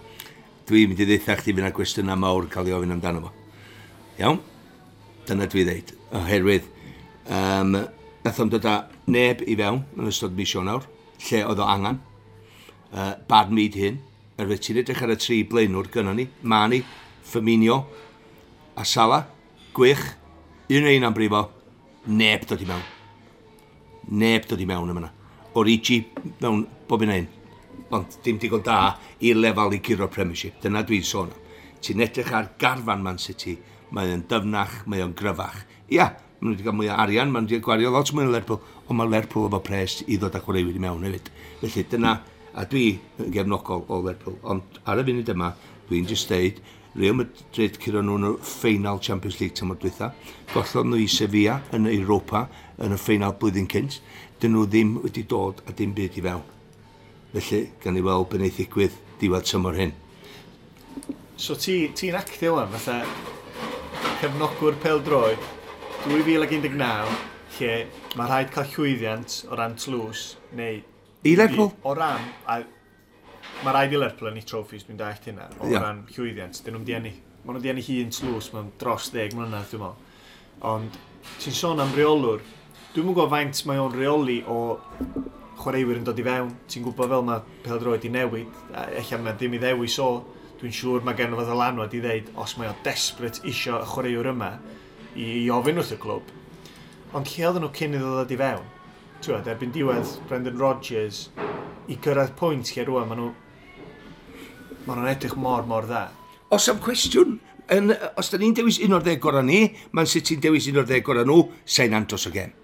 [0.70, 3.41] Dwi'n mynd i ddeitha chdi fyna gwestiynau mawr cael ei ofyn amdano fo.
[4.20, 4.40] Iawn?
[5.26, 5.92] Dyna dwi ddeud.
[6.18, 6.66] Oherwydd,
[7.32, 7.76] um,
[8.24, 8.74] nath o'n dod â
[9.08, 10.84] neb i fewn yn ystod mis Ionawr,
[11.28, 12.00] lle oedd o angen.
[12.92, 14.02] Uh, bad mead hyn,
[14.36, 16.82] yr fe ti'n edrych ar y tri blaenwr gynnon ni, Mani,
[17.24, 17.78] Firmino
[18.76, 19.22] a Sala,
[19.72, 20.04] gwych,
[20.68, 21.46] un ein am brifo,
[22.12, 22.84] neb dod i mewn.
[24.12, 25.08] Neb dod i mewn yma.
[25.56, 26.02] Origi
[26.42, 27.28] mewn bob un ein.
[27.92, 30.60] Ond dim digon da i lefel i giro premiership.
[30.60, 31.38] Dyna dwi'n sôn am.
[31.82, 33.56] Ti'n edrych ar garfan Man City,
[33.92, 35.62] mae o'n dyfnach, mae o'n gryfach.
[35.92, 38.34] Ia, maen nhw wedi cael mwy o arian, maen nhw wedi gwario lot mwy o
[38.34, 41.32] Lerpwl, ond mae Lerpwl efo pres i ddod â chwaraewyr i mewn hefyd.
[41.60, 42.18] Felly dyna,
[42.52, 42.86] a dwi
[43.22, 45.52] yn gefnogol o Lerpwl, ond ar y funud yma,
[45.90, 46.62] dwi'n just deud,
[46.94, 50.10] Real Madrid curo nhw yn y ffeinal Champions League tymor dwytha.
[50.52, 52.44] gollodd nhw i Sevilla yn Europa
[52.76, 54.00] yn y ffeinal blwyddyn cynt.
[54.42, 56.44] Dyn nhw ddim wedi dod a dim byd i fewn.
[57.32, 59.96] Felly, gan i weld beth wneud ddigwydd diwedd tymor hyn.
[61.40, 63.31] So ti'n ti actio wan, fatha
[64.22, 65.40] cefnogwr peldroed
[66.04, 67.14] 2019
[67.56, 67.70] lle
[68.14, 70.20] mae rhaid cael llwyddiant o ran tlws
[70.54, 70.76] neu...
[71.26, 71.72] I Lerpwl?
[71.82, 72.28] O ran...
[72.46, 72.60] A,
[73.64, 75.82] mae rhaid i Lerpwl yn ei trofis, dwi'n deall hynna, o yeah.
[75.82, 76.60] ran llwyddiant.
[76.62, 77.10] Dyn nhw'n dienu...
[77.42, 80.20] Mae nhw'n dienu hun tlws mewn dros deg mlynedd, dwi'n meddwl.
[80.70, 81.00] Ond
[81.42, 82.44] ti'n sôn am reolwr,
[82.92, 84.60] dwi'n mwyn gwybod faint mae o'n reoli o
[85.64, 86.54] chwaraewyr yn dod i fewn.
[86.70, 90.12] Ti'n gwybod fel mae peldroed i newid, a eich mae ddim i ddewis o.
[90.22, 93.86] So dwi'n siŵr mae gen fo lanwad i ddeud os mae o desperate isio y
[93.90, 94.52] chwaraewr yma
[95.16, 96.28] i, i ofyn wrth y clwb.
[97.18, 98.68] Ond lle oedden nhw cyn iddo ddod i fewn?
[99.22, 101.24] Tywed, erbyn diwedd Brendan Rodgers,
[101.90, 103.32] i gyrraedd pwynt lle rwan, maen nhw...
[104.86, 106.04] Maen nhw'n edrych mor, mor dda.
[106.54, 107.40] Os am cwestiwn,
[107.74, 110.78] yn, os da ni'n dewis un o'r ddeg gorau ni, mae'n sut ti'n dewis un
[110.82, 112.54] o'r ddeg gorau nhw, sain antos o gem.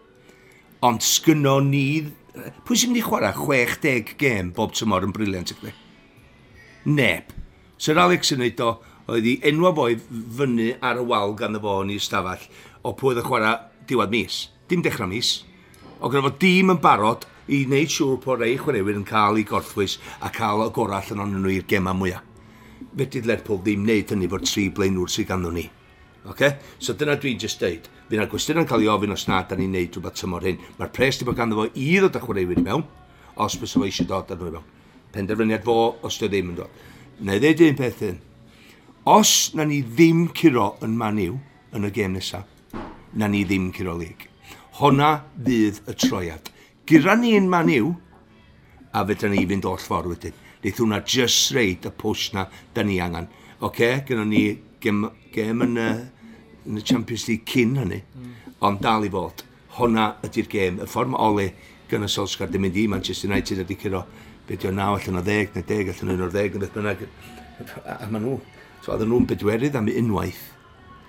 [0.87, 1.85] Ond sgynno ni...
[2.63, 5.75] Pwy sy'n mynd i chwarae 60 gem bob tymor yn briliant i chdi?
[6.95, 7.35] Neb.
[7.79, 8.73] Sir Alex yn neud o,
[9.07, 9.93] oedd hi enwa boi
[10.37, 12.49] fyny ar y wal gan y fo yn ei stafell
[12.83, 13.53] o pwy oedd y chwarae
[13.87, 14.39] diwedd mis.
[14.67, 15.31] Dim dechrau mis.
[16.03, 19.47] O gyda fo dîm yn barod i wneud siŵr bod rei chwaraewyr yn cael ei
[19.47, 22.25] gorthwys a cael y gorall yn onyn nhw i'r gema mwyaf.
[22.99, 25.69] Fedyd Lerpwl ddim wneud hynny fod tri blaenwr sydd ganddo ni.
[26.27, 26.59] Okay?
[26.83, 27.87] So dyna dwi'n just deud.
[28.11, 30.59] Fy'n na'r gwestiwn yn cael ei ofyn os na, da ni'n neud rhywbeth tymor hyn.
[30.81, 32.85] Mae'r pres di bod ganddo fo i ddod â chwaraewyr i mewn,
[33.39, 34.69] os bys o eisiau dod â nhw i mewn.
[35.15, 36.87] Penderfyniad fo, os dy ddim yn dod
[37.21, 38.19] neu ddeud un peth hyn,
[39.09, 41.39] os na ni ddim curo yn maniw
[41.75, 42.47] yn y gêm nesaf,
[43.19, 44.29] na ni ddim curo lig.
[44.79, 46.53] Honna fydd y troiad.
[46.87, 47.91] Gira ni yn maniw,
[48.95, 50.37] a fydda ni fynd oll ffordd wedyn.
[50.63, 53.29] Neith hwnna just reid y pwys na da ni angen.
[53.59, 54.45] Oce, okay, gyda ni
[54.83, 55.05] gem,
[55.35, 55.89] gem yn, y,
[56.69, 58.33] yn y Champions League cyn hynny, mm.
[58.67, 59.43] ond dal i fod.
[59.79, 60.81] Honna ydy'r gêm.
[60.83, 61.51] Y ffordd mae Oli
[61.91, 64.05] gyda Solskjaer ddim mynd i Manchester United ydy curo
[64.49, 67.03] beth yw naw allan o ddeg, neu deg allan o ddeg, neu beth bynnag.
[67.85, 68.37] A, a maen nhw,
[68.85, 70.45] so oedden nhw'n bedwerydd am unwaith,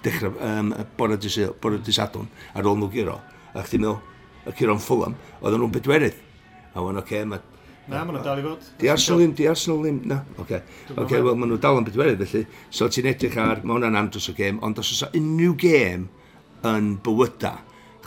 [0.04, 3.20] dechrau um, bore disadwn ar ôl nhw giro.
[3.54, 4.02] A chdi meddwl,
[4.46, 6.20] y curo'n ffwlam, oedden nhw'n bedwerydd.
[6.74, 7.42] A o'n oce, okay, mae...
[7.90, 8.68] Na, maen nhw'n dal i fod.
[8.82, 10.20] Di Arsenal ddim, di Arsenal ddim, na.
[10.36, 10.98] Oce, okay.
[11.04, 12.46] okay, wel, maen nhw'n dal yn bedwerydd felly.
[12.76, 16.10] So ti'n edrych ar, mae hwnna'n andros o gêm, ond os oes unrhyw gêm
[16.70, 17.56] yn bywyda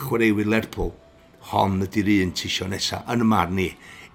[0.03, 0.93] chwaraewyr Lerpwl,
[1.51, 3.69] hon ydy'r un tisio nesaf, yn y marn ni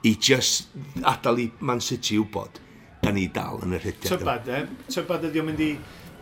[0.06, 0.68] i just
[1.02, 2.62] adael i Man City wybod
[3.02, 4.12] da ni dal yn yr hydiad.
[4.12, 4.62] Tybad, e?
[4.92, 5.72] Tybad ydi o'n mynd i...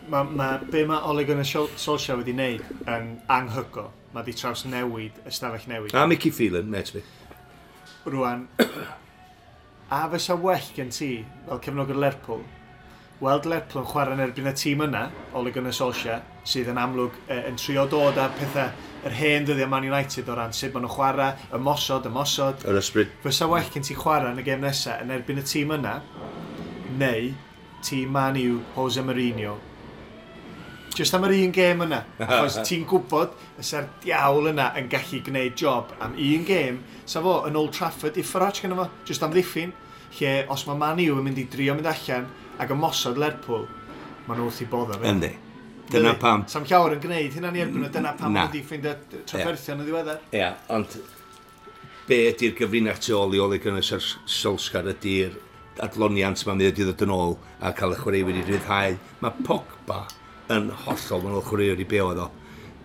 [0.06, 3.88] Ma, ma, be mae Oleg yn y Solskjaer wedi wneud yn anghygo.
[4.14, 5.96] Mae di traws newid, ystafell newid.
[5.98, 7.02] A Mickey Phelan, met fi.
[8.06, 8.44] Rwan,
[9.90, 11.10] a fysa well gen ti
[11.48, 12.44] fel cefnogwr Lerpwl
[13.22, 15.06] weld Lerpwl yn chwarae yn erbyn y tîm yna,
[15.38, 18.68] Ole Gunnar Solskjaer, sydd yn amlwg e, yn trio dod ar pethau
[19.08, 22.66] yr hen dyddiau Man United o ran sut maen nhw'n chwarae, ymosod, ymosod.
[22.68, 23.14] Yr ysbryd.
[23.24, 25.94] Fysa well gen ti chwarae yn y gêm nesaf yn erbyn y tîm yna,
[27.00, 27.32] neu
[27.86, 29.56] tîm Man U, Jose Mourinho.
[30.96, 32.02] Just am yr un gêm yna.
[32.24, 36.82] Achos ti'n gwybod y ser diawl yna yn gallu gwneud job am un gêm.
[37.08, 39.74] Sa fo, yn Old Trafford, i Farage gyda fo, just am ddiffyn.
[40.16, 42.28] Lle, os mae Man U yn mynd i drio mynd allan,
[42.62, 43.66] ac ymosod Lerpwl,
[44.26, 45.10] maen nhw wrth i bodda fe.
[45.10, 45.32] Yndi.
[45.90, 46.42] Dyna pam.
[46.50, 48.46] Sam llawer yn gwneud hynna ni erbyn o dyna pam Na.
[48.48, 48.96] wedi ffeindio
[49.28, 50.22] trafferthion yn ddiweddar.
[50.34, 50.96] Ia, ond
[52.08, 55.36] be ydy'r gyfrinach tu ôl i Ole Gunnar Solskjaer ydy'r
[55.84, 58.96] adloniant mae'n mynd i ddod yn ôl a cael y chwarae wedi rhyddhau.
[59.22, 60.00] Mae Pogba
[60.56, 62.30] yn hollol mae'n o'r chwarae wedi oedd o.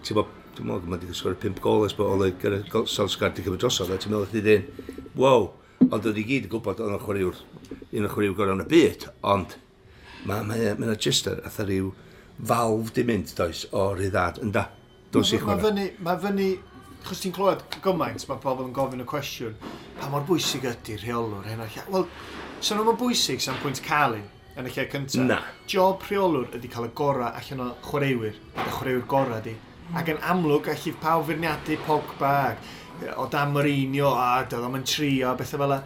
[0.06, 3.48] Ti'n bod, dwi'n meddwl, mae wedi sgwrs 5 gol ys bod Ole Gunnar Solskjaer wedi
[3.48, 3.96] cymryd drosodd.
[3.98, 5.50] Ti'n meddwl, ti'n meddwl, wow,
[5.88, 7.42] ond oedd i gyd yn gwybod oedd o'n chwaraewr
[7.92, 9.58] un o'r chwaraewyr gorau yn y byd, ond
[10.28, 11.92] mae e, ma, ma, ma just a rhyw
[12.48, 14.68] falf di mynd, does, o ryddad, ynda.
[15.12, 15.56] Dwi'n sych hwnna.
[15.58, 16.50] Mae fyny, mae fyny,
[17.06, 19.58] chos ti'n clywed gymaint, mae pobl yn gofyn y cwestiwn,
[20.00, 21.88] pa mor bwysig ydy rheolwr hyn o'r lle?
[21.94, 22.08] Wel,
[22.62, 24.28] sy'n nhw'n bwysig sa'n pwynt cael un
[24.60, 25.26] yn y lle cyntaf.
[25.28, 25.40] Na.
[25.70, 29.56] Job rheolwr ydy cael y gorau allan o chwaraewyr, y chwaraewyr gorau di.
[29.56, 29.98] Hmm.
[30.02, 32.36] Ac yn amlwg, allif pawb feirniadu Pogba,
[33.18, 35.82] o Dan Mourinho, a dyl o'n yn trio, bethau fel yna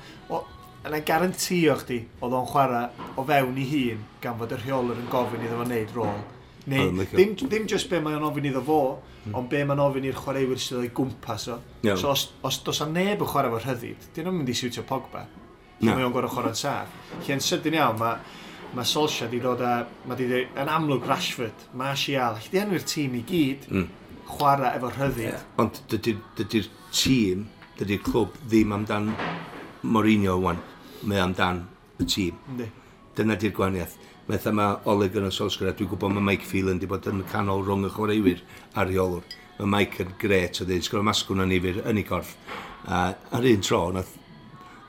[0.85, 5.11] yna garantio chdi oedd o'n chwarae o fewn i hun gan fod y rheolwr yn
[5.11, 6.23] gofyn iddo fo wneud rôl.
[6.69, 8.79] Neu, ddim, ddim just be mae'n ofyn iddo fo,
[9.23, 9.35] mm.
[9.37, 11.59] ond be mae'n ofyn i'r chwaraewyr sydd o'i gwmpas o.
[11.85, 11.97] Yeah.
[12.01, 14.85] So os, os dos a neb yn chwarae fo rhyddid, dyn nhw'n mynd i siwtio
[14.89, 15.25] Pogba.
[15.79, 15.93] Yeah.
[15.93, 16.93] Mae o'n gorau chwarae'n saff.
[17.29, 21.67] yn sydyn iawn, mae ma Solskjaer di dod â, mae di dweud, yn amlwg Rashford,
[21.77, 23.89] Martial, allai di enw'r tîm i gyd, mm.
[24.35, 25.27] chwarae efo rhyddid.
[25.29, 25.49] Yeah.
[25.61, 27.45] Ond dydy'r dy, dy, dy tîm,
[27.79, 29.13] dydy'r clwb ddim amdan
[29.85, 30.63] Mourinho wan
[31.03, 31.63] mae amdan
[31.99, 32.41] y tîm.
[32.51, 32.67] Ynddi.
[33.15, 33.95] Dyna di'r gwahaniaeth.
[34.27, 37.63] Metha mae Oleg yn y Solskjaer, dwi'n gwybod mae Mike Phelan wedi bod yn canol
[37.65, 38.41] rhwng y chwaraewyr
[38.73, 39.25] a reolwr.
[39.59, 42.33] Mae Mike yn gret o ddyn, sgwrdd masgwn yn nifyr yn ei corff.
[42.89, 43.05] A
[43.37, 44.15] ar un tro, nath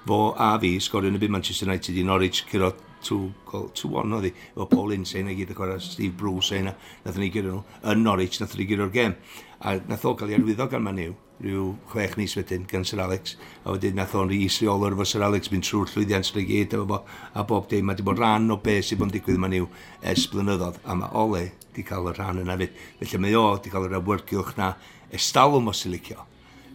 [0.07, 2.73] fo a fi sgorio yn y byd Manchester United i Norwich curo
[3.07, 6.73] 2-1 oedd hi, efo Paul Ince yna gyd y chwarae, Steve Bruce yna,
[7.05, 9.17] nath ni gyro nhw, yn Norwich, nath ni gyro'r gem.
[9.61, 13.35] A nath o gael ei arwyddo gan Maniw, rhyw chwech mis wedyn gan Sir Alex
[13.65, 16.77] a wedyn nath o'n rhi isiolwr efo Sir Alex mynd trwy'r llwyddiant sy'n ei gyd
[16.79, 17.01] efo fo
[17.37, 19.67] a bob dim mae wedi bod rhan o beth sy'n bod yn digwydd ma'n i'w
[20.13, 23.75] ers blynyddoedd a mae Ole wedi cael y rhan yna fyd felly mae o wedi
[23.75, 24.73] cael yr awyrgylch na
[25.13, 26.25] estalwm os i licio.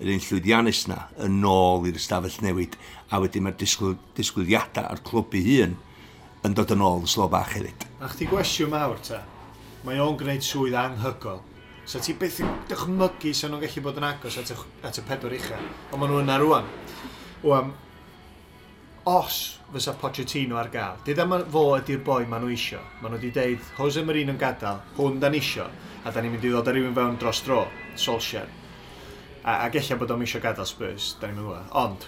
[0.01, 2.77] Yr un llwyddiannus na yn ôl i'r ystafell newid
[3.09, 5.77] a wedyn mae'r disgwyl, disgwyliadau a'r clwb i hun
[6.45, 7.89] yn dod yn ôl y slo bach hefyd.
[8.01, 9.23] A chdi gwestiwn mawr ta,
[9.85, 11.41] mae o'n gwneud swydd anghygol
[11.91, 14.55] So ti beth yn dychmygu sy'n nhw'n gallu bod yn agos at y,
[14.87, 15.57] at y pedwar ucha.
[15.91, 16.69] Ond maen nhw yna rwan.
[17.43, 17.73] Wam,
[19.11, 19.39] os
[19.73, 22.79] fysa Pochettino ar gael, dydd am fo ydy'r boi maen nhw isio.
[23.01, 25.67] Maen nhw wedi deud, Jose Marino'n gadael, hwn dan isio,
[26.05, 27.65] a da ni'n mynd i ddod ar rywun fewn dros dro,
[27.99, 28.47] Solskjaer.
[29.43, 32.07] A, a gella bod o'n isio gadael Spurs, da ni'n mynd Ond,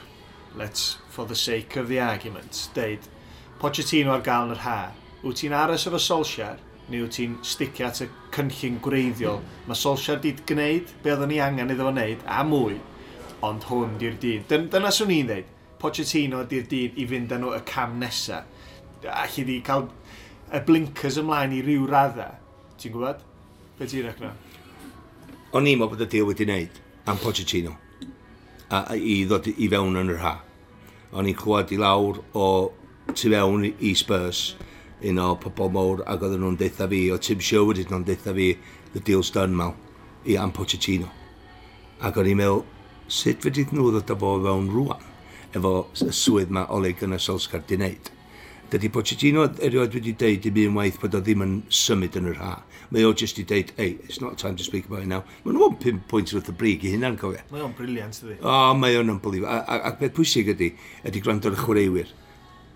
[0.56, 3.12] let's, for the sake of the argument, deud,
[3.60, 4.82] Pochettino ar gael yn yr ha.
[5.28, 9.42] Wyt ti'n aros efo Solskjaer, neu wyt ti'n sticio at y cynllun gwreiddiol.
[9.42, 9.66] Mm.
[9.70, 12.78] Mae Solskjaer di gwneud be oedden ni angen iddo fo wneud, a mwy,
[13.44, 14.46] ond hwn di'r dyn.
[14.50, 15.52] Dyn dyna swn i'n dweud,
[15.84, 18.48] Pochettino di'r dyn i fynd â nhw y cam nesaf.
[19.04, 19.90] Alli di cael
[20.54, 22.38] y blinkers ymlaen i ryw raddau.
[22.80, 23.24] Ti'n gwybod?
[23.80, 24.32] Be ti'n rechno?
[25.54, 26.80] O'n i'n meddwl bod y deal wedi wneud
[27.12, 27.76] am Pochettino
[28.70, 30.38] a, a, i ddod i fewn yn yr ha.
[31.14, 32.48] O'n i'n clywed i lawr o
[33.12, 34.54] tu fewn i Spurs
[35.10, 38.34] un o pobl mowr ac oedden nhw'n deitha fi, o Tim Sherwood oedden nhw'n deitha
[38.36, 38.54] fi,
[38.94, 39.76] the deal's done mal,
[40.26, 41.10] i am Pochettino.
[42.04, 42.64] Ac o'n i'n meddwl,
[43.12, 45.08] sut fe dydd nhw ddod o fo fewn rwan,
[45.54, 45.74] efo
[46.08, 48.12] y swydd mae Ole Gunnar Solskjaer di wneud.
[48.74, 52.40] Dydy Pochettino erioed wedi deud i mi unwaith bod o ddim yn symud yn yr
[52.42, 52.56] ha.
[52.94, 55.22] Mae o jyst i deud, hey, it's not time to speak about it now.
[55.44, 57.44] Mae nhw'n pum pwynt wrth y brig i hynna'n cofio.
[57.52, 58.40] Mae o'n briliant, ydy.
[58.42, 59.62] O, mae o'n unbelievable.
[59.78, 60.72] Ac beth pwysig ydy,
[61.06, 62.14] ydy gwrando'r chwaraewyr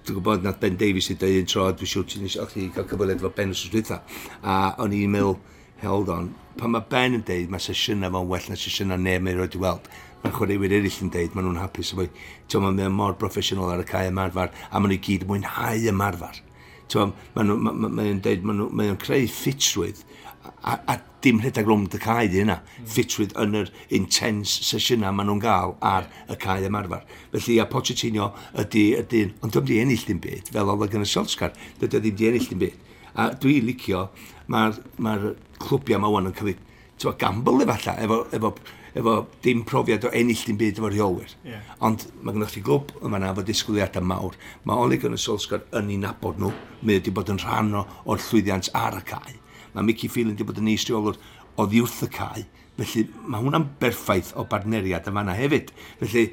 [0.08, 2.86] dwi'n gwybod nad Ben Davies i dweud un tro, dwi'n siŵr ti'n eisiau chi cael
[2.88, 3.98] cyfweliad efo Ben wrth dweitha.
[4.40, 5.36] A o'n i'n meddwl,
[5.82, 9.42] held on, pan mae Ben yn deud mae sesiynau fo'n well na sesiynau neb mae'n
[9.42, 9.90] rhaid i weld,
[10.24, 12.08] mae chwaraewyr eraill yn deud, maen nhw'n hapus efo,
[12.48, 16.40] ti'n ma'n mor broffesiynol ar y cae ymarfer, a maen nhw gyd mwynhau ymarfer.
[16.88, 20.17] Ti'n ma'n ma, ma, ma, ma, ma, ma, ma, ma, ma, ma,
[20.64, 22.90] a, a dim rhedeg rwm y cae di hynna, mm.
[22.94, 27.04] ffitwydd yn yr intense sesiynau maen nhw'n gael ar y cae ymarfer.
[27.34, 28.30] Felly, a Pochettino
[28.64, 32.18] ydy, ydy, ond dwi'n di ennill dim byd, fel oedd yn y Solskjaer, dydy ddim
[32.20, 32.84] di ennill dim byd.
[33.18, 34.08] A dwi licio,
[34.54, 35.16] mae'r ma
[35.64, 36.60] clwbiau mae wan yn cael ei
[37.02, 38.54] twa, gamble efallai, efo, efo,
[38.98, 41.34] efo dim profiad o ennill dim byd efo rheolwyr.
[41.46, 41.66] Yeah.
[41.86, 44.38] Ond mae gennych chi glwb yma na efo disgwyliadau mawr.
[44.70, 48.26] Mae Oleg yn y Solskjaer yn ei nabod nhw, mae wedi bod yn rhan o'r
[48.30, 49.38] llwyddiant ar y cae
[49.78, 51.20] Mae Mickey Phelan wedi bod yn eistriolwr
[51.58, 52.46] o ddiwrth y cae.
[52.78, 55.70] Felly mae hwnna'n berffaith o bartneriad yma yna hefyd.
[56.00, 56.24] Felly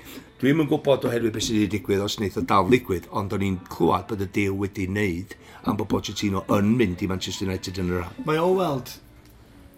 [0.41, 3.45] dwi'm yn gwybod oherwydd beth sydd wedi digwydd os wneith o dal ddigwydd, ond o'n
[3.45, 5.37] i'n clywed bod y deal wedi wneud
[5.69, 8.23] am bod Pochettino yn mynd i Manchester United yn yr rhan.
[8.25, 8.97] Mae o weld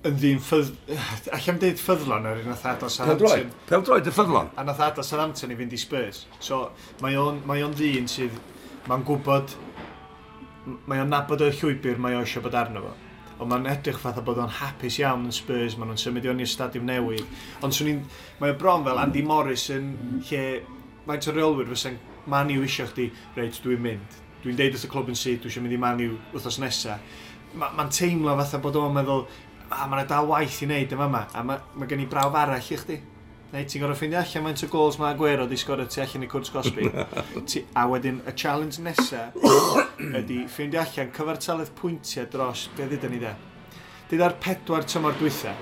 [0.06, 0.74] yn ddyn ffydd...
[1.36, 3.54] Allai'm deud ffyddlon ar un nath Adol Southampton.
[3.70, 4.52] Peldroed, y ffyddlon.
[4.58, 6.24] A nath Adol Southampton i fynd i Spurs.
[6.42, 6.68] So
[7.02, 8.36] mae o'n, mae on ddyn sydd...
[8.86, 9.56] Mae'n gwybod...
[10.90, 12.94] Mae o'n nabod y llwybr mae o eisiau bod arno fo
[13.36, 16.40] ond mae'n edrych fatha bod o'n hapus iawn yn Spurs, maen nhw'n symud i o'n
[16.40, 17.26] i'r stadiwm newydd.
[17.66, 18.02] Ond swn i'n,
[18.40, 19.90] mae'n bron fel Andy Morris yn
[20.28, 20.44] lle,
[21.08, 21.98] mae'n tyrreolwyr fysa'n
[22.32, 24.20] man i'w isio chdi, reit, dwi'n mynd.
[24.44, 27.20] Dwi'n deud wrth y clwb yn sydd, dwi eisiau mynd i man i'w wythnos nesaf.
[27.56, 29.26] Mae'n ma teimlo fatha bod o'n meddwl,
[29.70, 32.72] a mae'n dal waith i wneud yma yma, a mae ma gen i brawf arall
[32.72, 32.98] i chdi
[33.52, 36.28] neu ti'n gorfod ffeindio allan mae'n to gols mae Aguero di sgorio tu allan i
[36.30, 36.88] Cwrs Gosby.
[37.48, 39.28] ti, a wedyn y challenge nesa
[40.18, 43.34] ydy ffeindio allan cyfartaledd pwyntiau dros be ddydyn ni de.
[44.10, 45.54] Dyda'r pedwar tymor dwytha,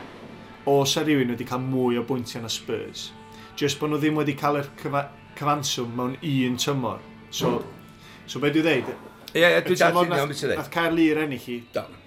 [0.68, 3.10] os a rhywun wedi cael mwy o bwyntiau na Spurs,
[3.60, 5.04] jyst bod nhw ddim wedi cael yr cyfa
[5.38, 7.02] cyfanswm mewn un tymor.
[7.30, 7.58] So,
[8.26, 8.94] so be dwi'n dweud?
[9.34, 10.54] Ie, yeah, yeah, dwi'n dweud iawn beth sydd.
[10.56, 11.58] Nath cael lir ennill i,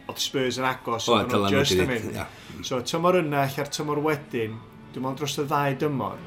[0.07, 2.19] oedd Spurs yn agos, oedd nhw'n just yn mynd.
[2.65, 4.57] So, tymor yna, lle'r tymor wedyn,
[4.97, 6.21] Dwi'n meddwl dros y ddau dymor,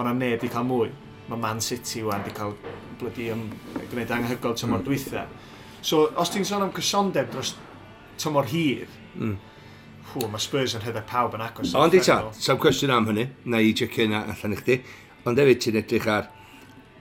[0.00, 0.86] ond am neb wedi cael mwy.
[1.28, 2.54] Mae Man City wan wedi cael
[2.96, 3.42] blydi ym,
[3.90, 4.86] gwneud anghygol tymor mm.
[4.86, 5.26] dwytha.
[5.84, 7.50] So, os ti'n sôn am cysondeb dros
[8.16, 9.34] tymor hir, mm.
[10.14, 11.74] hw, mae Spurs yn rhedeg pawb yn agos.
[11.76, 14.80] Ond di ta, sa'n cwestiwn am hynny, na i jecio yna allan i chdi,
[15.28, 16.32] ond hefyd ti'n edrych ar,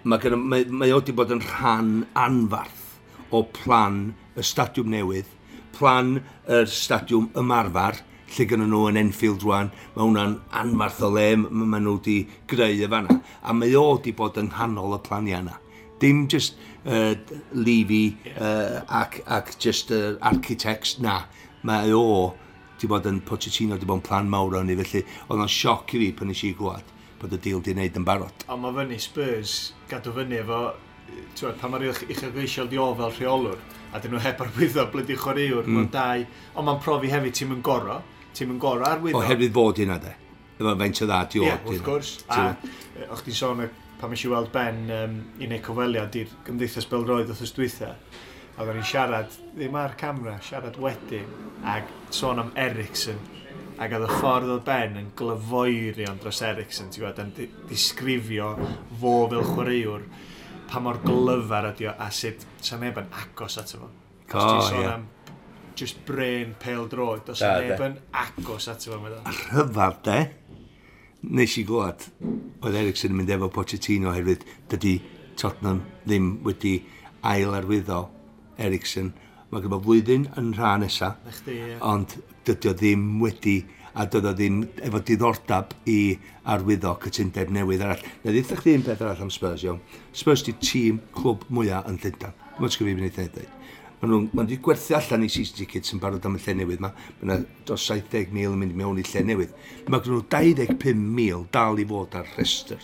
[0.03, 2.97] mae, gen, mae, mae o wedi bod yn rhan anfarth
[3.31, 5.31] o plan y stadiwm newydd,
[5.79, 6.17] plan
[6.51, 11.81] yr stadiwm ymarfer, lle gynnu nhw yn Enfield rwan, mae hwnna'n anfarth o le mae
[11.81, 12.17] nhw wedi
[12.49, 13.19] greu y fanna.
[13.43, 15.59] A mae o wedi bod yng nghanol y planiau yna.
[16.01, 17.13] Dim just uh,
[17.53, 21.21] Levy uh, ac, ac just uh, architects, na.
[21.63, 22.05] Mae o
[22.73, 25.93] wedi bod yn Pochettino, wedi bod yn plan mawr o'n i, felly oedd o'n sioc
[25.95, 26.89] i fi pan eisiau i glwad
[27.21, 28.47] bod y deal wedi'i wneud yn barod.
[28.51, 29.53] Ond mae fyny Spurs
[29.87, 30.65] gadw fyny efo
[31.37, 33.59] ti'n pan mae'r uchelgeisiol di o fel rheolwr,
[33.93, 35.77] a dyn nhw heb arwyddo blydi chwaraewr, mm.
[35.77, 38.01] mae'n dau, ond mae'n profi hefyd ti'n mynd goro,
[38.33, 39.21] ti'n mynd gorau arwyddo.
[39.21, 40.13] Oherwydd fod yna de.
[40.57, 42.11] Efo faint o dda di Ie, wrth gwrs.
[42.33, 42.43] A
[43.09, 43.63] o'ch ti'n sôn
[43.99, 48.59] pan mis i weld Ben um, i wneud cofeliad i'r gymdeithas belroedd wrth dwytha, a
[48.61, 51.29] oedden ni'n siarad, ddim ar camera, siarad wedyn,
[51.73, 53.21] ac sôn am Ericsson,
[53.81, 58.53] ac oedd y ffordd oedd Ben yn glyfoerion dros Ericsson, ti'n gwybod, yn disgrifio
[59.01, 60.05] fo fel chwaraewr,
[60.69, 63.89] pa mor glyfar ydi o, a sut sa neb yn agos at fo.
[64.33, 65.09] Os ti'n sôn am
[65.75, 69.21] just brain pale droed, os da, neb yn agos at efo meddwl.
[69.27, 70.17] Rhyfad de?
[71.33, 72.07] Nes i glwad,
[72.63, 74.97] oedd Ericsson yn mynd efo Pochettino oherwydd dydy
[75.39, 76.75] Tottenham ddim wedi
[77.29, 78.01] ail arwyddo
[78.61, 79.13] Ericsson.
[79.53, 81.79] Mae gyda flwyddyn yn rhan nesa, nesaf, yeah.
[81.85, 83.61] ond dydy o ddim wedi
[83.93, 85.97] a doedd o ddim efo diddordab i
[86.49, 88.07] arwyddo cytundeb newydd arall.
[88.23, 89.81] Na ddeitha chdi un peth arall am Spurs, iawn.
[90.17, 92.33] Spurs di tîm clwb mwyaf yn Llundain.
[92.53, 93.45] Mae'n mwyn sgwif i mi wneud
[94.03, 96.81] Mae nhw'n ma wedi gwerthu allan i season tickets yn barod am y lle newydd
[96.81, 96.89] yma.
[97.21, 99.53] Mae yna dros 70,000 yn mynd mewn i lle newydd.
[99.87, 102.83] Mae gen nhw 25,000 dal i fod ar rhestr.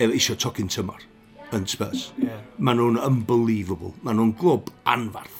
[0.00, 1.04] Efo isio tocyn tymor
[1.52, 2.06] yn Spurs.
[2.16, 2.40] Yeah.
[2.56, 3.92] Mae nhw'n unbelievable.
[4.00, 5.36] Mae nhw'n glwb anfarth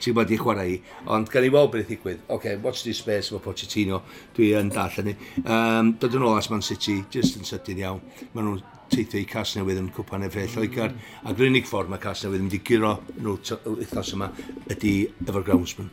[0.00, 0.80] Ti'n bod wedi chwarae i,
[1.12, 2.24] ond gan i weld beth ddigwydd.
[2.26, 4.02] Oce, okay, watch this space efo Pochettino,
[4.36, 5.14] dwi yn dall hynny.
[5.44, 8.02] Um, dod yn ôl as Man City, just yn sydyn iawn.
[8.34, 8.60] Mae nhw'n
[8.92, 10.94] teithio i cas newydd yn cwpan effe Lloegar.
[10.94, 11.28] Mm.
[11.30, 14.30] Ac yr unig ffordd mae cas newydd yn digiro yn wythnos yma
[14.72, 14.96] ydy
[15.26, 15.92] efo'r groundsman.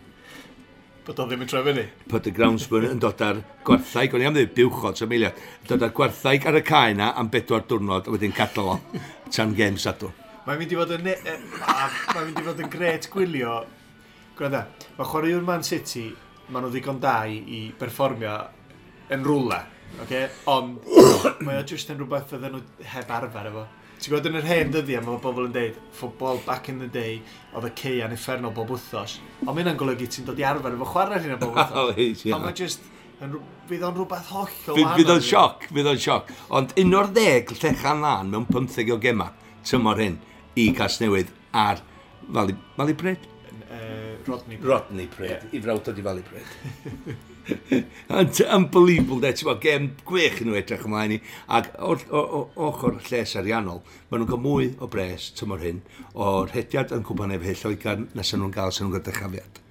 [1.04, 1.84] Bod o ddim yn trefnu ni.
[2.12, 5.84] Bod y groundsman yn dod ar gwerthau, o'n i am ddweud buwchod, sy'n meiliad, dod
[5.84, 8.78] ar gwerthau ar y cae na am bedwar diwrnod a wedyn cadw o
[9.28, 10.14] tan gem sadwr.
[10.46, 13.60] Mae'n mynd i fod yn, e, mae'n mynd i fod yn gret gwylio.
[14.38, 14.64] Gwrada,
[14.98, 16.08] mae chwaraewr Man City,
[16.48, 18.38] maen nhw ddigon da i berfformio
[19.12, 19.60] yn rwla
[20.02, 20.28] okay?
[20.50, 20.82] ond
[21.46, 23.66] mae o just yn rhywbeth fydden nhw heb arfer efo.
[24.04, 27.22] Ti'n gwybod yn yr hen dyddiau, mae bobl yn deud, football back in the day,
[27.56, 29.20] oedd y ceian effernol bob wythnos.
[29.46, 32.26] Ond mae'n golygu ti'n dod i arfer efo chwarae hynna bob wythnos.
[32.36, 32.84] Ond mae just,
[33.24, 33.38] yn,
[33.70, 34.98] fydd o'n rhywbeth hollol wahanol.
[35.00, 36.36] Fydd o'n sioc, fydd o'n sioc.
[36.60, 39.32] Ond un o'r ddeg llechan lan mewn 15 o gema,
[39.64, 40.20] tymor hyn,
[40.60, 41.80] i cas newydd ar
[42.32, 43.30] Fali, Fali Bred?
[43.70, 44.70] Uh, Rodney Bred.
[44.70, 45.54] Rodney Bred, yeah.
[45.56, 47.32] i frawd o di Fali Bred.
[48.58, 51.20] Unbelievable, de, ti'n bod, gem gwych yn nhw edrych ymlaen i.
[51.58, 55.82] Ac ochr lles ariannol, maen nhw'n cael mwy o bres tymor hyn
[56.14, 59.62] o'r hediad yn cwpan efo hyll o'i gan nes nhw'n gael sy'n nhw'n gyda chafiad.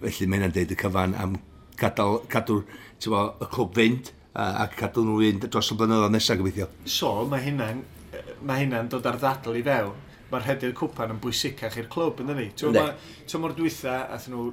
[0.00, 1.38] Felly mae yna'n deud y cyfan am
[1.80, 2.62] gadw, cadw
[3.12, 6.70] bo, y clwb fynd a cadw nhw un dros y blynyddoedd nesaf gobeithio.
[6.84, 7.82] So, mae hynna'n
[8.46, 12.30] mae hynna'n dod ar ddadl i fewn mae'r rhediad cwpan yn bwysicach i'r clwb yn
[12.30, 12.48] dda ni.
[12.54, 14.46] Ti'n mor dwytha, athyn nhw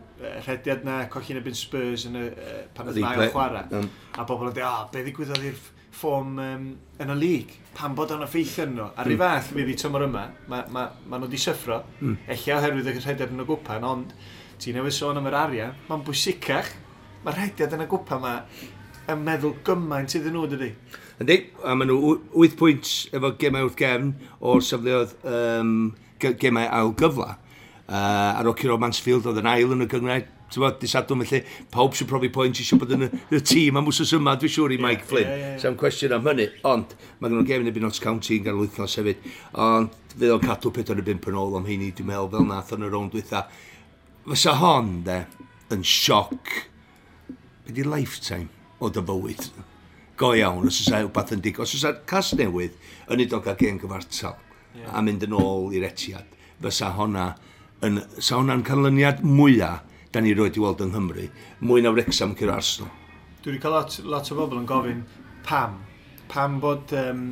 [0.46, 3.66] rhediad na cochyn ebyn Spurs yn y, uh, pan oedd Niall chwarae.
[3.78, 3.90] Um.
[4.18, 5.60] A bobl yn dweud, oh, be ddigwyddodd i'r
[5.98, 6.66] ffom um,
[7.04, 7.54] yn y lig?
[7.78, 8.90] Pan bod o'n effeithio nhw?
[8.94, 12.18] A rhyw fath fydd i tymor yma, mae ma, ma, ma nhw wedi syffro, mm.
[12.36, 14.14] ella oherwydd y rhediad yn y gwpan, ond
[14.62, 16.74] ti'n newid sôn am yr arian, mae'n bwysicach,
[17.26, 18.36] mae'r rhediad yn y gwpan yma
[19.14, 20.72] yn meddwl gymaint iddyn nhw, dydy?
[21.18, 24.12] Yndi, a maen nhw 8 pwynt efo gemau wrth gefn
[24.46, 25.70] o'r safleoedd um,
[26.22, 27.32] gemau ail gyfla.
[27.88, 31.40] Uh, ar ochr o Mansfield oedd yn ail yn y gyngred, ti'n bod, disadwm felly,
[31.74, 34.76] pawb sy'n profi pwynt eisiau bod yn y, y tîm am wsos yma, dwi'n siŵr
[34.76, 35.26] i Mike Flynn.
[35.26, 35.62] Yeah, yeah, yeah.
[35.64, 38.98] Sa'n cwestiwn am hynny, ond mae gen nhw'n gefn i Binots County yn gael wythnos
[39.00, 39.24] hefyd,
[39.64, 42.46] ond fydd o'n cadw peth yn y bimp yn ôl am heini, dwi'n meddwl fel
[42.52, 43.48] nath yn y rownd dwytha.
[44.28, 45.24] Fysa hon, de,
[45.74, 46.54] yn sioc,
[47.66, 49.50] be di lifetime o dy fywyd
[50.18, 51.68] go iawn os ysa rhywbeth yn digwydd.
[51.68, 52.78] Os ysa cas newydd
[53.14, 54.38] yn iddo gael gen gyfartal
[54.76, 54.90] yeah.
[54.94, 56.26] a mynd yn ôl i'r etiad,
[56.64, 57.32] fysa honna
[57.86, 61.28] yn, sa hwnna'n canlyniad mwyaf da ni roed i weld yng Nghymru,
[61.68, 62.90] mwy na Wrexham cyr Arsenal.
[63.44, 65.04] Dwi wedi cael lot, lot o bobl yn gofyn
[65.46, 65.82] pam,
[66.32, 67.26] pam bod um,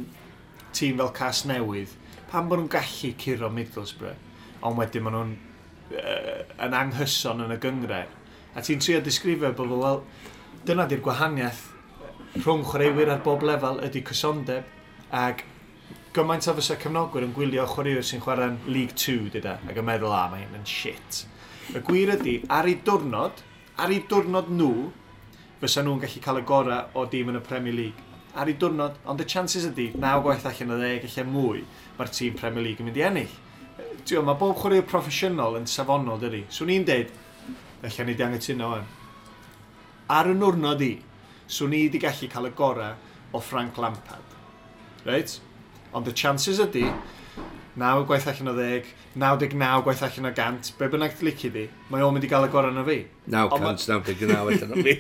[0.76, 1.93] tîm fel cas newydd,
[2.30, 4.19] pam bod nhw'n gallu curo Middlesbrough,
[4.62, 5.34] ond wedyn maen nhw'n
[5.98, 8.04] uh, yn anghyson yn y gyngre.
[8.56, 10.04] A ti'n trio disgrifio bod fel,
[10.67, 11.63] dyna di'r gwahaniaeth
[12.36, 14.65] rhwng chwaraewyr ar bob lefel ydy cysondeb
[15.15, 15.43] ac
[16.15, 20.15] gymaint o fysa cefnogwyr yn gwylio chwaraewyr sy'n chwarae'n League 2 dyda ac yn meddwl
[20.15, 21.21] a mae hyn yn shit.
[21.71, 23.39] Y gwir ydy ar ei diwrnod,
[23.80, 24.89] ar ei diwrnod nhw
[25.62, 29.00] fysa nhw'n gallu cael y gorau o dîm yn y Premier League ar ei diwrnod,
[29.08, 31.63] ond y chances ydy, naw gwaith allan o ddeg, allai mwy,
[31.95, 33.36] mae'r tîm Premier League yn mynd i ennill.
[34.06, 36.43] Tio, mae bob chwaraewr proffesiynol yn safonol, dydy.
[36.52, 37.13] Swn i'n deud,
[37.80, 38.89] allai ni di angytuno yn.
[40.12, 40.91] Ar y nwrnod i,
[41.47, 42.95] swn i wedi gallu cael y gorau
[43.36, 44.36] o Frank Lampard.
[45.05, 45.38] Reit?
[45.95, 46.86] Ond y chances ydy,
[47.75, 52.03] 9 gwaith allan o 10, 99 gwaith allan o 100, be bynnag lici di, mae
[52.03, 53.01] o'n mynd i gael y gorau na fi.
[53.31, 54.95] 999 allan o fi.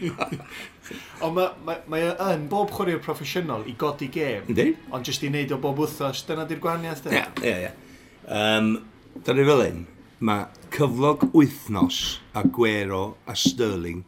[1.25, 4.51] Ond mae, mae, mae yn bob chwaraewr proffesiynol i godi gêm,
[4.93, 7.07] ond jyst i wneud o bob wythnos, dyna di'r gwahaniaeth.
[7.09, 7.73] Ie, ie, ie.
[8.25, 8.75] Um,
[9.23, 9.77] Dyna fel un,
[10.27, 11.99] mae cyflog wythnos
[12.35, 14.01] a Gwero a Sterling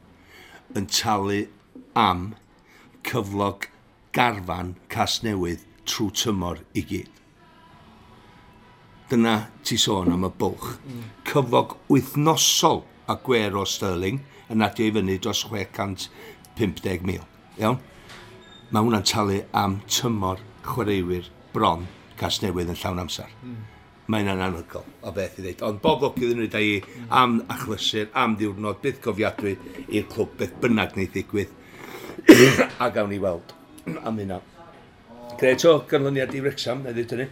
[0.75, 1.45] yn talu
[1.97, 2.35] am
[3.07, 3.67] cyflog
[4.15, 7.11] garfan cas newydd trwy tymor i gyd.
[9.07, 10.73] Dyna ti sôn am y bwlch.
[11.27, 14.19] Cyflog wythnosol a gwer o sterling
[14.51, 17.23] yn adio i fyny dros 650,000.
[17.61, 17.79] Iawn?
[18.67, 21.87] Mae hwnna'n talu am tymor chwaraewyr bron
[22.19, 23.31] cas newydd yn llawn amser.
[23.43, 23.61] Mm.
[24.07, 25.63] Mae hynna'n anhygol o beth i ddeud.
[25.67, 26.75] Ond bob lwc iddyn nhw i
[27.21, 29.55] am achlysur, am ddiwrnod, bydd cofiadwy
[29.87, 31.55] i'r clwb, beth bynnag neu ddigwydd.
[32.83, 33.53] a gawn ni weld
[34.03, 34.39] am hynna.
[35.39, 37.27] Gret o ganlyniad i Wrexham, na ddweud hynny.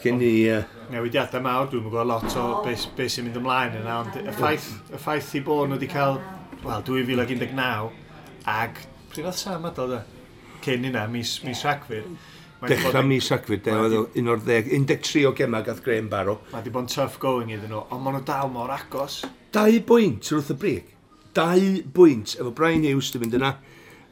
[0.00, 0.32] Cyn i...
[0.52, 0.62] Uh...
[0.92, 4.70] Newidiadau mawr, dwi'n gwybod lot o beth be sy'n mynd ymlaen yna, ond y ffaith,
[4.92, 6.18] y ffaith i bod nhw wedi cael,
[6.64, 7.90] wel, 2019,
[8.54, 8.80] ag
[9.12, 10.00] pryd oedd Sam adol da?
[10.64, 12.08] Cyn yna, mis, mis Rhagfyr.
[12.64, 16.40] Dechrau mis Rhagfyr, de, oedd un o'r ddeg, 13 o gema gath Graham Barrow.
[16.50, 19.22] Mae wedi bod yn tough going iddyn nhw, ond maen nhw dal mor agos.
[19.54, 20.90] Dau bwynt wrth y brig.
[21.36, 23.54] Dau bwynt efo Brian Hughes, dwi'n mynd yna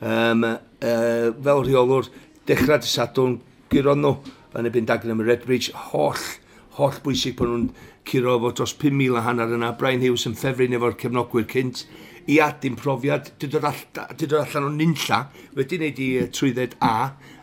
[0.02, 2.10] um, uh, fel rheolwr,
[2.48, 3.38] dechrau dy sadwn,
[3.72, 4.16] gyron nhw
[4.58, 6.20] yn y Bindagyn am y Redbridge, holl,
[6.76, 7.68] holl bwysig bod nhw'n
[8.08, 9.72] curo fo dros 5,000 a hanner yna.
[9.78, 11.84] Brian Hughes yn ffefryn efo'r cefnogwyr cynt.
[12.30, 15.24] I adyn profiad, di dod allan o nynlla,
[15.58, 16.94] wedi wneud i trwydded A,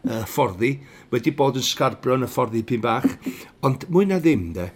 [0.05, 0.77] uh, fforddi,
[1.11, 3.09] wedi bod yn sgarbro yn y fforddi pyn bach.
[3.65, 4.69] Ond mwy na ddim, de,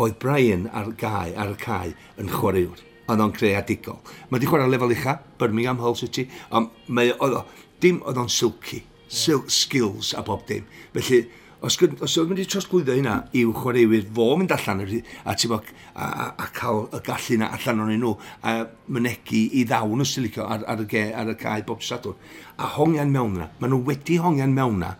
[0.00, 4.00] oedd Brian ar, gai, ar y cae yn chwaraewr ond o'n creadigol.
[4.28, 7.44] Mae wedi chwarae lefel ucha, Birmingham Hull City, ond mae oedd o,
[7.82, 10.66] dim oedd o'n silky, sil skills a bob dim.
[10.94, 11.24] Felly,
[11.60, 15.58] os, gyd, os oedd wedi trosglwyddo hynna i'w chwaraewyr fo mynd allan a, bo,
[15.92, 18.12] a, a, a cael y gallu yna allan o'n nhw
[18.46, 18.54] a
[18.88, 22.16] mynegu i ddawn os ti'n licio ar, ar, y ge, ar y cae bob sadwr
[22.60, 24.94] a hongian mewn yna, maen nhw wedi hongian mewn yna,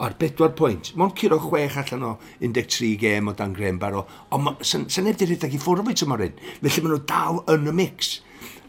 [0.00, 0.92] o'r bedwar pwynt.
[0.96, 4.06] Mae'n curo chwech allan o 13 gêm o dan Graham Barrow.
[4.32, 6.36] Ond sy'n neb di rhedeg i ffwrdd o tymor hyn.
[6.62, 8.14] Felly maen nhw dal yn y mix.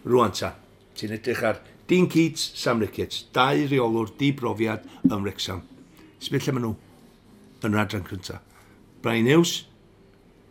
[0.03, 0.55] Rwan ta,
[0.97, 3.25] ti'n edrych ar Dean Keats, Sam Ricketts.
[3.35, 5.63] Dau reolwr, di brofiad ym Wrexham.
[6.23, 6.75] Sbeth lle maen nhw
[7.67, 8.43] yn yr adran cyntaf.
[9.01, 9.65] Brian Hughes,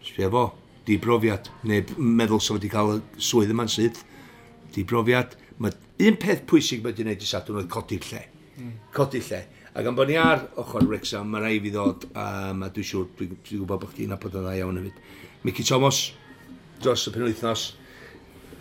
[0.05, 0.45] sbeth fo,
[0.89, 1.49] di brofiad.
[1.69, 4.01] Neu meddwl sef wedi cael y swydd yma'n sydd.
[4.75, 5.37] Di brofiad.
[5.61, 5.77] Mae
[6.09, 8.23] un peth pwysig mae wedi gwneud i sadwn oedd codi'r lle.
[8.57, 8.77] Mm.
[8.97, 9.41] Codi'r lle.
[9.71, 13.05] Ac am bod ni ar ochr Wrexham, mae rai fi ddod, um, a dwi'n siŵr,
[13.19, 14.97] dwi'n dwi, gwybod bod chdi'n apod yn dda iawn hefyd.
[15.47, 16.01] Mickey Thomas,
[16.83, 17.67] dros y penwythnos,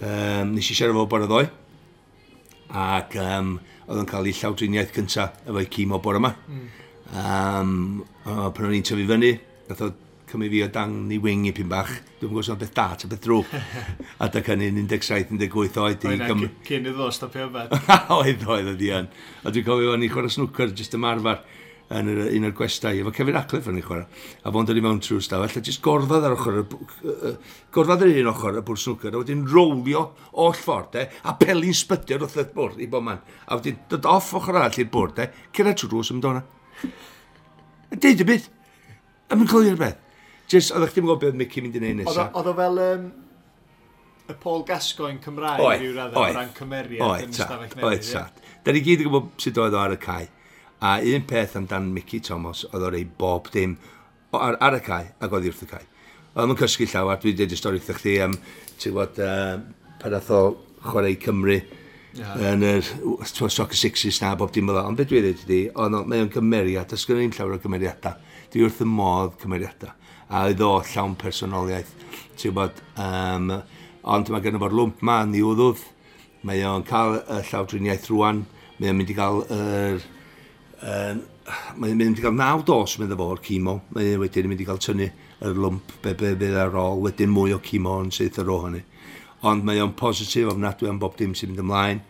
[0.04, 1.48] um, nes i siarad fo bore ddoe,
[2.70, 3.56] ac um,
[3.88, 6.36] oedd yn cael ei llawdriniaeth cyntaf efo'i cîm o bore yma.
[6.46, 6.70] Mm.
[7.10, 7.74] Um,
[8.28, 9.34] pan o'n i'n tyfu fyny,
[9.72, 9.90] nath o
[10.30, 11.92] cymryd fi o dan i wingi pyn bach.
[12.20, 13.56] Dwi'n gwybod sy'n beth da, ta beth drwg.
[14.22, 15.80] A da can 17-18 oed.
[15.80, 17.74] Oedden, cyn iddo stopio yfed.
[18.20, 19.10] Oedd, oedd, oedd i'n.
[19.44, 21.42] A dwi'n cofio o'n i chwarae snwcer, jyst ymarfer
[21.90, 24.06] yn yr, un o'r gwestau, efo Kevin Ackliff yn ei chwarae,
[24.46, 26.60] a fo'n dod i mewn trwy stafell, a jyst gorfodd ar ochr,
[27.74, 30.04] gorfodd ar un ochr y bwrs snwcer, a wedyn rowlio
[30.44, 34.06] oll ffordd, e, a pelin sbydio wrth y bwrdd i bob man, a wedyn dod
[34.10, 36.44] off ochr arall i'r bwrdd, e, cyrra trwy drws ymdona.
[37.90, 38.46] A deud y byd,
[39.30, 40.09] a mynd clywed beth.
[40.50, 42.32] Just, oeddech chi'n gwybod beth Mickey mynd i neud nesaf?
[42.40, 43.04] Oedd o fel um,
[44.30, 47.86] y Paul Gascoigne Cymraeg oed, i'w raddau o ran cymeriad oed, yn ystafell newid.
[47.86, 48.42] Oed, tat.
[48.66, 50.28] Da ni gyd yn gwybod sut oedd o ar y cae.
[50.86, 53.76] A un peth amdan Mickey Thomas oedd o'r ei bob dim
[54.38, 55.86] ar, ar y cae ac oedd i wrth y cae.
[56.34, 58.34] Oedd nhw'n cysgu llawer, dwi wedi dweud y stori wrthych chi am,
[58.78, 60.42] ti'n gwybod, uh, pan o
[60.86, 62.36] chwarae Cymru yeah.
[62.54, 62.86] yn yr
[63.30, 66.34] soccer sixes na bob dim fel Ond beth dwi wedi dweud ydi, oedd mae o'n
[66.34, 68.30] gymeriad, ysgrifennu'n llawer o gymeriadau.
[68.54, 69.96] Dwi wrth y modd cymeriadau
[70.30, 71.96] a oedd o llawn personoliaeth.
[72.40, 73.50] Ti'n bod, um,
[74.14, 75.82] ond mae gen fo'r lwmp ma ni wddwdd,
[76.48, 78.46] mae o'n cael y llawdriniaeth rwan,
[78.78, 80.08] mae o'n mynd i gael yr...
[80.80, 81.20] Er,
[81.80, 83.80] mae'n mynd i gael naw dos mynd efo o'r cimo.
[83.96, 87.02] Mae'n e wedyn yn mynd i gael tynnu yr lwmp be be fydd ar ôl,
[87.06, 88.84] wedyn mwy o cimo yn syth ar ôl hynny.
[89.50, 92.02] Ond mae o'n positif ofnadwy am bob dim sy'n mynd ymlaen,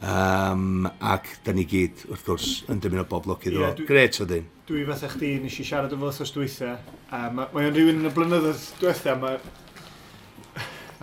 [0.00, 3.62] Um, ac da ni gyd, wrth gwrs, yn dymuno bob lwc iddo.
[3.62, 4.48] Yeah, Gret o ddyn.
[4.68, 6.78] Dwi fatha chdi, nes i siarad o efo thos dwythau.
[7.10, 9.42] Um, mae o'n rhywun yn y blynyddoedd dwythau, mae...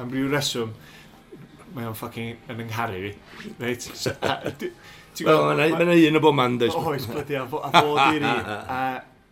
[0.02, 0.74] am rhyw reswm,
[1.76, 3.14] mae o'n ffucking yn yngharu fi.
[3.62, 3.88] Reit?
[5.22, 6.76] Wel, mae'n un o bob man, dweud.
[6.88, 8.32] Oes, blydi, a fod i ri.
[8.32, 8.82] A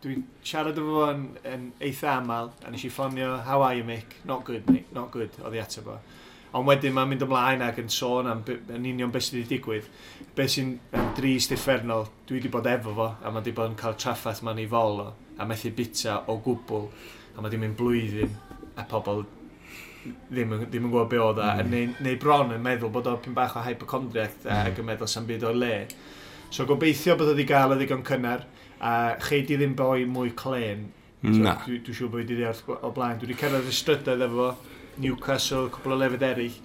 [0.04, 4.20] dwi'n siarad efo yn eitha aml, a nes i ffonio, how are you, Mick?
[4.28, 5.98] Not good, mate, not good, oedd i ateb o.
[6.58, 9.90] Ond wedyn mae'n mynd ymlaen ac yn sôn am yn union beth sydd wedi digwydd.
[10.38, 10.72] Beth sy'n
[11.18, 14.62] drist effernol, dwi wedi bod efo fo, a mae wedi bod yn cael traffaeth ma'n
[14.64, 16.88] ei fol o, a methu bita o gwbl,
[17.36, 18.34] a mae wedi mynd blwyddyn,
[18.82, 19.22] a pobl
[20.32, 21.50] ddim, ddim yn gwybod be oedd e.
[21.52, 21.70] mm.
[21.74, 24.64] neu, neu bron yn meddwl bod o'n pyn bach o hypochondriac mm.
[24.72, 25.74] ac yn meddwl sa'n byd o'r le.
[26.50, 28.48] So gobeithio bod wedi gael y ddigon cynnar,
[28.82, 30.88] a chei di ddim boi mwy clen.
[31.20, 31.58] So, Na.
[31.66, 33.20] Dwi'n dwi siŵr bod wedi ddeall o blaen.
[33.20, 34.50] Dwi wedi cerdded y strydau efo
[35.00, 36.60] Newcastle, cwbl o lefydd eraill,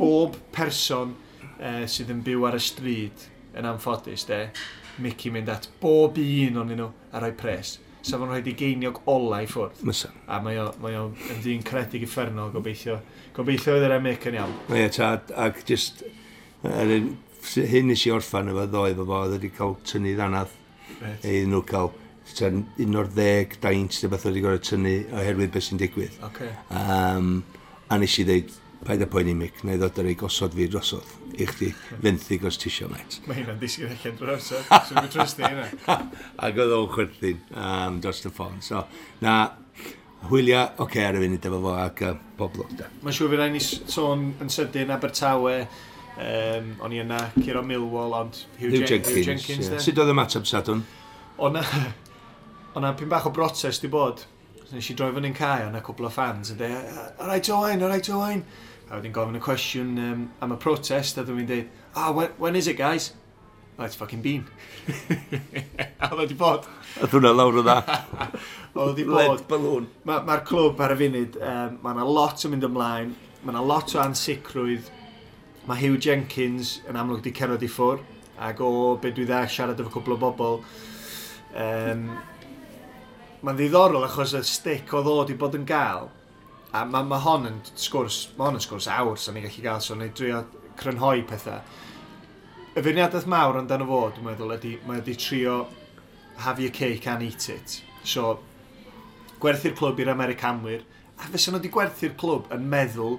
[0.00, 1.14] bob person
[1.58, 4.46] uh, sydd yn byw ar y stryd yn amffodus, de,
[4.98, 7.78] Mickey mynd at bob un o'n nhw a rhoi pres.
[8.04, 9.80] So fo'n rhaid i geiniog ola i ffwrdd.
[9.88, 10.10] Mysa.
[10.28, 12.98] A mae o, mae o yn ddyn credig i effernol, gobeithio.
[13.34, 14.52] Gobeithio oedd yr emic yn iawn.
[14.76, 16.04] Ie, ta, ac just,
[16.68, 16.92] er,
[17.72, 20.52] hyn nes i orffan efo ddoe efo fo, oedd wedi cael tynnu ddanadd.
[21.00, 21.24] Right.
[21.24, 21.90] Iddyn nhw cael
[22.36, 22.52] ta,
[22.84, 26.20] un o'r ddeg daint, dy beth wedi gorau tynnu oherwydd beth sy'n digwydd.
[26.28, 26.52] Okay.
[26.76, 27.38] Um,
[27.92, 28.52] A nes i ddeud,
[28.84, 31.10] paid y poen i mic, neu ddod ar ei gosod fi drosodd
[31.40, 31.70] i chdi
[32.02, 33.18] fenthu gos tisio met.
[33.28, 35.66] Mae hynna'n disgyn allan drwy'r amser, so mi'n trwsti hynna.
[36.46, 38.60] Ac oedd o'n chwerthin um, dros y ffôn.
[38.64, 38.84] So,
[39.24, 39.34] na,
[40.30, 42.90] hwylio, oce, okay, ar y funud efo fo ac uh, pob lwg da.
[43.02, 45.56] Mae'n siŵr fi rai ni sôn yn sydyn Abertawe,
[46.14, 49.16] um, o'n i yna, Ciro Milwall, ond Hugh, Hugh Jenkins.
[49.16, 49.82] Hugh Jenkins yeah.
[49.82, 50.84] Sut oedd y mateb Sadwn?
[51.42, 51.64] O'na,
[52.78, 54.24] o'na pyn bach o brotest i bod
[54.72, 58.06] nes i droi fan yn cae o'n cwbl o fans yn dweud, alright Jowain, alright
[58.08, 58.44] Jowain.
[58.88, 62.16] A wedyn gofyn y cwestiwn um, am y protest a dwi'n mynd dweud, ah, oh,
[62.18, 63.12] when, when is it guys?
[63.76, 64.44] Oh, it's fucking been.
[64.86, 66.68] a oedd wedi bod.
[67.02, 67.80] A hwnna lawr o dda.
[68.76, 69.22] oedd wedi bod.
[69.32, 69.88] Led balwn.
[70.06, 73.64] Mae'r ma clwb ar y funud, um, mae yna lot yn mynd ymlaen, mae yna
[73.66, 74.92] lot o ansicrwydd.
[75.66, 78.04] Mae Hugh Jenkins yn amlwg wedi cerdded i ffwr,
[78.46, 78.70] ac o
[79.02, 80.60] be dwi dda siarad efo cwbl o bobl,
[81.64, 82.06] um,
[83.44, 86.06] Mae'n ddiddorol achos y stick o ddod i bod yn gael.
[86.72, 89.82] A mae ma hon yn sgwrs, mae hon yn sgwrs awr sy'n ni'n gallu gael,
[89.84, 90.38] so ni'n drio
[90.80, 91.58] crynhoi pethau.
[92.72, 95.58] Y feirniadaeth mawr ond dan amdano fod, dwi'n meddwl, ydy, mae wedi trio
[96.46, 97.74] have your cake and eat it.
[98.02, 98.38] So,
[99.42, 100.86] gwerthu'r clwb i'r Americanwyr,
[101.20, 103.18] a fes nhw wedi gwerthu'r clwb yn meddwl,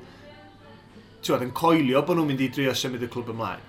[1.22, 3.62] ti'n yn coelio bod nhw'n mynd i drio symud y clwb ymlaen.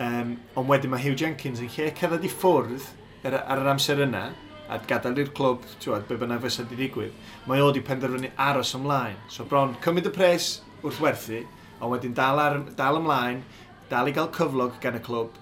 [0.00, 2.88] Um, ond wedyn mae Hugh Jenkins yn lle cerdded i ffwrdd
[3.28, 4.24] ar, ar yr amser yna,
[4.72, 7.14] a gadael i'r clwb, tiwad, be bynnag fysa di digwydd,
[7.46, 9.18] mae o wedi penderfynu aros ymlaen.
[9.32, 11.42] So bron, cymryd y pres wrth werthu,
[11.78, 13.42] ond wedyn dal, ar, dal ymlaen,
[13.90, 15.36] dal i gael cyflog gan y clwb,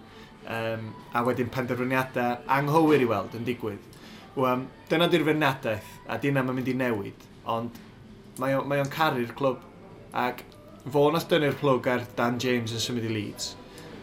[0.50, 3.86] um, a wedyn penderfyniadau anghywir i weld yn digwydd.
[4.38, 7.78] Wm, dyna di'r feirniadaeth, a dyna mae'n mynd i newid, ond
[8.40, 9.66] mae o'n mae caru'r clwb.
[10.16, 10.42] Ac
[10.90, 13.52] fo nath dynnu'r plwg ar Dan James yn symud i Leeds.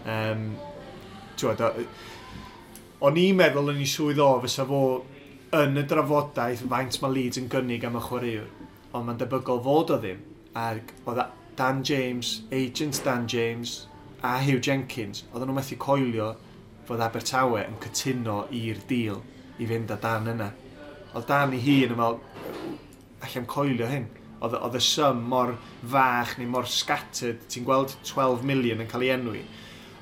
[0.07, 0.51] Um,
[2.97, 4.79] O'n i'n meddwl yn ei swydd o, fysa fo
[5.55, 8.47] yn y drafodaeth faint mae Leeds yn gynnig am y chwaraewr,
[8.91, 10.19] ond mae'n debygol fod o ddim.
[10.59, 11.21] Ac oedd
[11.57, 13.87] Dan James, agent Dan James
[14.21, 16.33] a Hugh Jenkins, oedden nhw methu coelio
[16.89, 19.23] fod Abertawe yn cytuno i'r deal
[19.57, 20.51] i fynd â Dan yna.
[21.13, 22.19] Oedd Dan i hun yn fel,
[23.23, 24.11] allan coelio hyn.
[24.41, 29.07] Oedd, oedd y sym mor fach neu mor scattered, ti'n gweld 12 miliwn yn cael
[29.07, 29.47] ei enwi.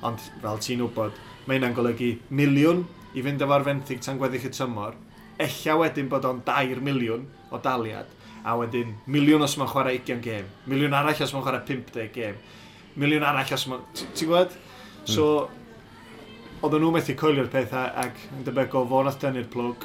[0.02, 1.14] Ond fel ti'n wybod,
[1.46, 2.82] mae hynna'n golygu miliwn
[3.14, 4.98] i fynd efo'r fenthyg tan gweddill y tymor,
[5.42, 8.08] Ella wedyn bod o'n 2 miliwn o daliad,
[8.46, 12.38] a wedyn miliwn os mae'n chwarae 20 gêm, miliwn arall os mae'n chwarae 50 gêm,
[12.96, 13.82] miliwn arall os mae'n...
[14.06, 14.54] Ti'n gwybod?
[15.04, 16.62] So, hmm.
[16.62, 19.84] oedden nhw methu coelio'r pethau ac yn debygol fo nath dynnu'r plwg.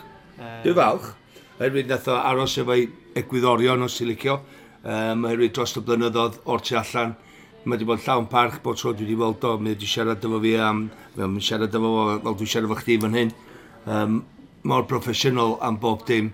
[0.63, 1.11] Dwi'n falch,
[1.57, 2.87] oherwydd nath o aros efo'i
[3.19, 4.39] egwyddorion os ti'n licio,
[4.85, 7.17] um, oherwydd dros y blynyddoedd o'r tu allan,
[7.65, 10.39] mae wedi bod llawn parch bod tro dwi wedi weld o, mae wedi siarad efo
[10.41, 10.85] fi am,
[11.17, 13.33] mae wedi siarad efo fo, fel dwi'n siarad efo chdi fan hyn.
[13.85, 14.21] Um,
[14.63, 16.31] mor proffesiynol am bob dim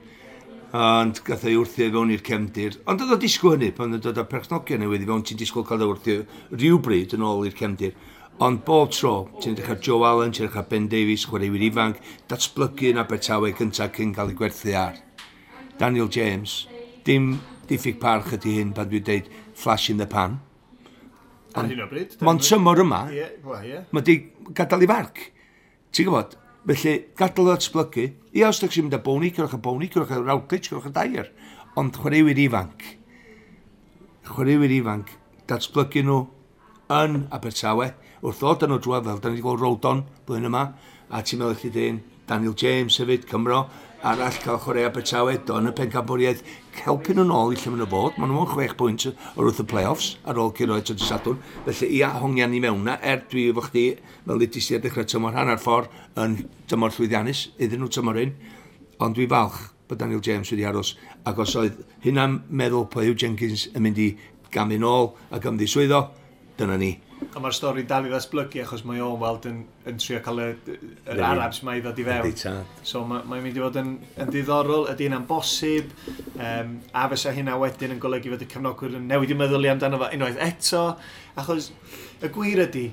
[0.76, 2.76] ond gath ei wrthio fewn i'r cefndir.
[2.92, 5.66] Ond oedd o disgwyl hynny, pan oedd dod â perchnogion newydd i fewn, ti'n disgwyl
[5.68, 7.96] cael ei wrthio rhywbryd yn ôl i'r cefndir.
[8.44, 12.02] Ond bob tro, ti'n edrych ar Joe Allen, ti'n edrych ar Ben Davies, chwaraewyr ifanc,
[12.30, 15.00] datblygu yn Abertawe gyntaf cyn cael ei gwerthu ar.
[15.80, 16.66] Daniel James,
[17.08, 17.38] dim
[17.70, 20.42] diffyg parch ydy hyn pan dwi'n deud flash in the pan.
[21.58, 21.74] Ond,
[22.22, 23.88] Mae'n tymor yma, yeah, well, yeah.
[23.96, 24.20] mae di
[24.54, 25.24] gadael i farc.
[25.90, 26.36] Ti'n gwybod,
[26.68, 28.04] Felly, gadael o ddatblygu.
[28.36, 30.92] Ia, os ydych chi'n mynd â boni, cyrwch y boni, cyrwch y rawdlich, cyrwch y
[30.98, 31.30] dair.
[31.80, 32.84] Ond chwaraewyr ifanc,
[34.28, 35.14] chwaraewyr ifanc,
[35.48, 36.18] datblygu nhw
[36.92, 37.88] yn Abertawe,
[38.20, 40.66] wrth ddod yn o drwa fel, da ni wedi gweld Rodon blwyddyn yma,
[41.08, 43.62] a ti'n meddwl chi dyn, Daniel James hefyd, Cymro,
[44.04, 46.44] arall cael chwarae Abertawe, don y pencamboriaeth,
[46.78, 48.18] ac helpu nhw nôl i lle maen nhw fod.
[48.22, 51.40] Maen nhw'n chwech pwynt o'r wrth y play-offs ar ôl cyn oed yn sadwn.
[51.66, 53.86] Felly ia, hongian ni mewn na, er dwi efo chdi,
[54.28, 55.90] fel i ti ar dechrau tymor hanner ffordd
[56.22, 56.38] yn
[56.70, 58.36] tymor llwyddiannus, iddyn nhw tymor un.
[59.02, 60.94] Ond dwi falch bod Daniel James wedi aros.
[61.26, 64.12] Ac os oedd hynna'n meddwl pa yw Jenkins yn mynd i
[64.54, 66.04] gamu nôl ac ymddiswyddo,
[66.62, 66.94] dyna ni.
[67.18, 69.58] A mae'r stori dal i ddatblygu achos mae o'n weld yn,
[69.90, 70.52] yn trio cael yr
[71.10, 72.62] er Arabs mae i ddod i fewn.
[72.86, 73.92] So mae'n mynd i fod yn,
[74.22, 75.94] yn diddorol, ydy hynna'n bosib,
[76.36, 79.72] um, a fysa hynna wedyn yn golygu fod y cefnogwyr yn newid i meddwl i
[79.74, 80.84] amdano fo unwaith eto,
[81.42, 81.72] achos
[82.22, 82.86] y gwir ydy,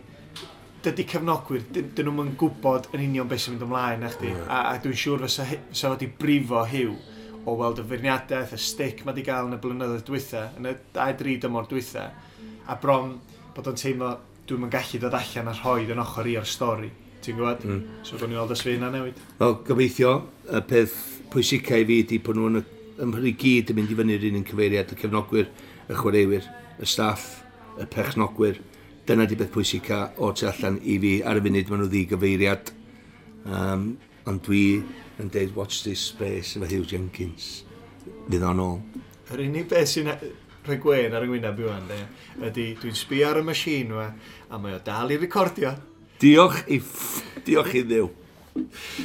[0.85, 4.81] dydy cefnogwyr, dyn nhw'n gwybod yn union beth sy'n mynd ymlaen na chdi, a, a
[4.85, 6.97] dwi'n siŵr fysa, fysa fod i brifo hiw
[7.45, 10.75] o weld y feirniadaeth, y stick mae wedi gael yn y blynyddoedd dwytha, yn y
[10.97, 12.09] 2-3 dymor dwytha,
[12.69, 13.19] a bron
[13.55, 14.11] bod o'n teimlo,
[14.49, 16.91] dwi'n yn gallu dod allan a rhoi yn ochr i o'r stori.
[17.25, 17.65] Ti'n gwybod?
[17.65, 17.83] Mm.
[18.05, 19.21] So, dwi'n gweld ysfu hynna newid.
[19.41, 20.15] Wel, gobeithio,
[20.51, 20.97] y peth
[21.33, 22.61] pwysicau i fi ydy bod nhw'n
[23.05, 25.51] ymhyrru gyd yn mynd i fyny'r un yn cyfeiriad, y cefnogwyr,
[25.89, 26.49] y chwaraewyr,
[26.79, 27.29] y staff,
[27.81, 28.61] y pechnogwyr.
[29.09, 32.05] Dyna di beth pwysica o tu allan i fi ar y funud maen nhw ddi
[32.13, 32.71] gyfeiriad.
[33.45, 33.89] Um,
[34.29, 34.81] ond dwi
[35.21, 37.65] yn deud watch this space efo Hugh Jenkins.
[38.29, 38.79] Fydd o'n ôl.
[39.33, 40.33] Yr unig beth sy'n e-
[40.65, 41.91] rhoi gwen ar yng Ngwyneb i wan,
[42.49, 44.07] ydy dwi'n sbio ar y masin yma,
[44.49, 45.75] a mae o dal i recordio.
[46.23, 47.21] Diolch i ff...
[47.45, 48.07] Diolch i ddiw.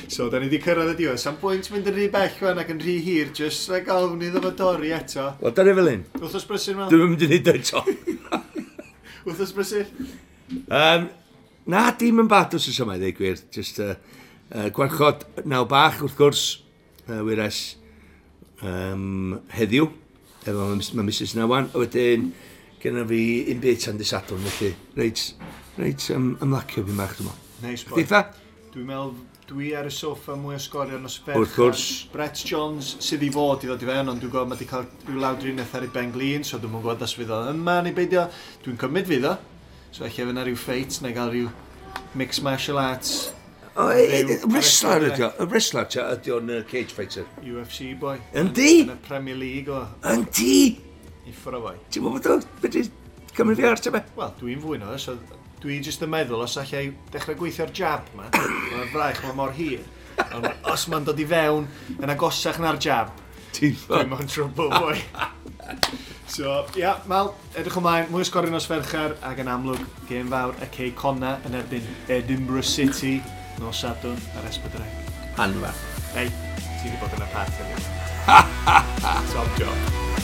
[0.07, 1.19] So, da ni wedi cyrraedd y diwedd.
[1.19, 4.41] Sam pwynt mynd yn rhy bell fan ac yn rhy hir, jyst rhaid gofn iddo
[4.45, 5.25] fo dorri eto.
[5.41, 6.03] Wel, da ni fel un.
[6.21, 6.91] Wthos brysur, Mel?
[6.93, 7.83] Dwi'n mynd i ni eto.
[9.27, 9.89] Wthos brysur?
[10.69, 11.09] Um,
[11.69, 13.41] na, dim yn bad os oes yma, ddeu gwir.
[13.55, 13.97] Just, uh,
[14.53, 16.45] uh, gwarchod naw bach, wrth gwrs,
[17.09, 17.63] uh, wyres
[18.61, 19.89] um, heddiw
[20.45, 21.69] efo mae Mrs Nawan.
[21.73, 22.29] A wedyn,
[22.81, 23.23] gyda fi
[23.53, 25.25] un bit yn disadwn, felly reit,
[25.79, 27.65] reit ym, ymlacio fi mach, dwi'n meddwl.
[27.65, 28.03] Neis boi.
[28.03, 28.23] Dda?
[28.73, 29.13] Dwi'n meddwl,
[29.49, 31.39] dwi ar y soffa mwy o sgorio nos ferch.
[31.41, 31.85] Wrth gwrs.
[32.13, 34.85] Brett Jones sydd i fod i ddod i fewn, ond dwi'n gwybod mae wedi cael
[35.07, 38.27] rhyw lawdriniaeth ar ei ben glin, so dwi'n gwybod os fydd o yma neu beidio.
[38.65, 39.35] Dwi'n cymryd fydd o.
[39.95, 41.49] So eich efo na rhyw ffeit, neu gael rhyw
[42.19, 43.31] mixed martial arts
[43.75, 45.31] Wrestler ydi o.
[45.39, 47.27] Y wrestler ti ydi o'n cage fighter.
[47.45, 48.17] UFC boy.
[48.37, 48.71] Yndi?
[48.85, 49.83] Yn y Premier League o.
[50.09, 50.79] Yndi?
[51.29, 51.75] I ffwrra boi.
[51.93, 52.39] Ti'n gwybod o?
[52.63, 52.87] Fyddi
[53.37, 54.01] cymryd fi ar ti be?
[54.17, 55.15] Wel, dwi'n fwy na, so
[55.63, 58.27] dwi jyst yn meddwl os allai dechrau gweithio'r jab ma,
[58.71, 59.83] mae'r fraich ma mor hir.
[60.35, 61.67] Ond os ma'n dod i fewn
[61.99, 63.13] yn agosach na'r jab,
[63.55, 64.97] dwi'n mewn trwbl boi.
[66.29, 66.45] So,
[66.77, 70.53] ia, yeah, Mal, edrych ymlaen, mwy o sgorin os ferchar, ac yn amlwg, gêm fawr
[70.61, 73.15] y Cei Conna yn erbyn Edinburgh City
[73.59, 75.11] nos sadwn ar Esbydrec.
[75.37, 75.73] Hanfa.
[76.19, 76.31] Ei,
[76.81, 77.69] ti wedi bod yn y party.
[78.29, 79.13] Ha ha ha!
[79.33, 80.18] Top job.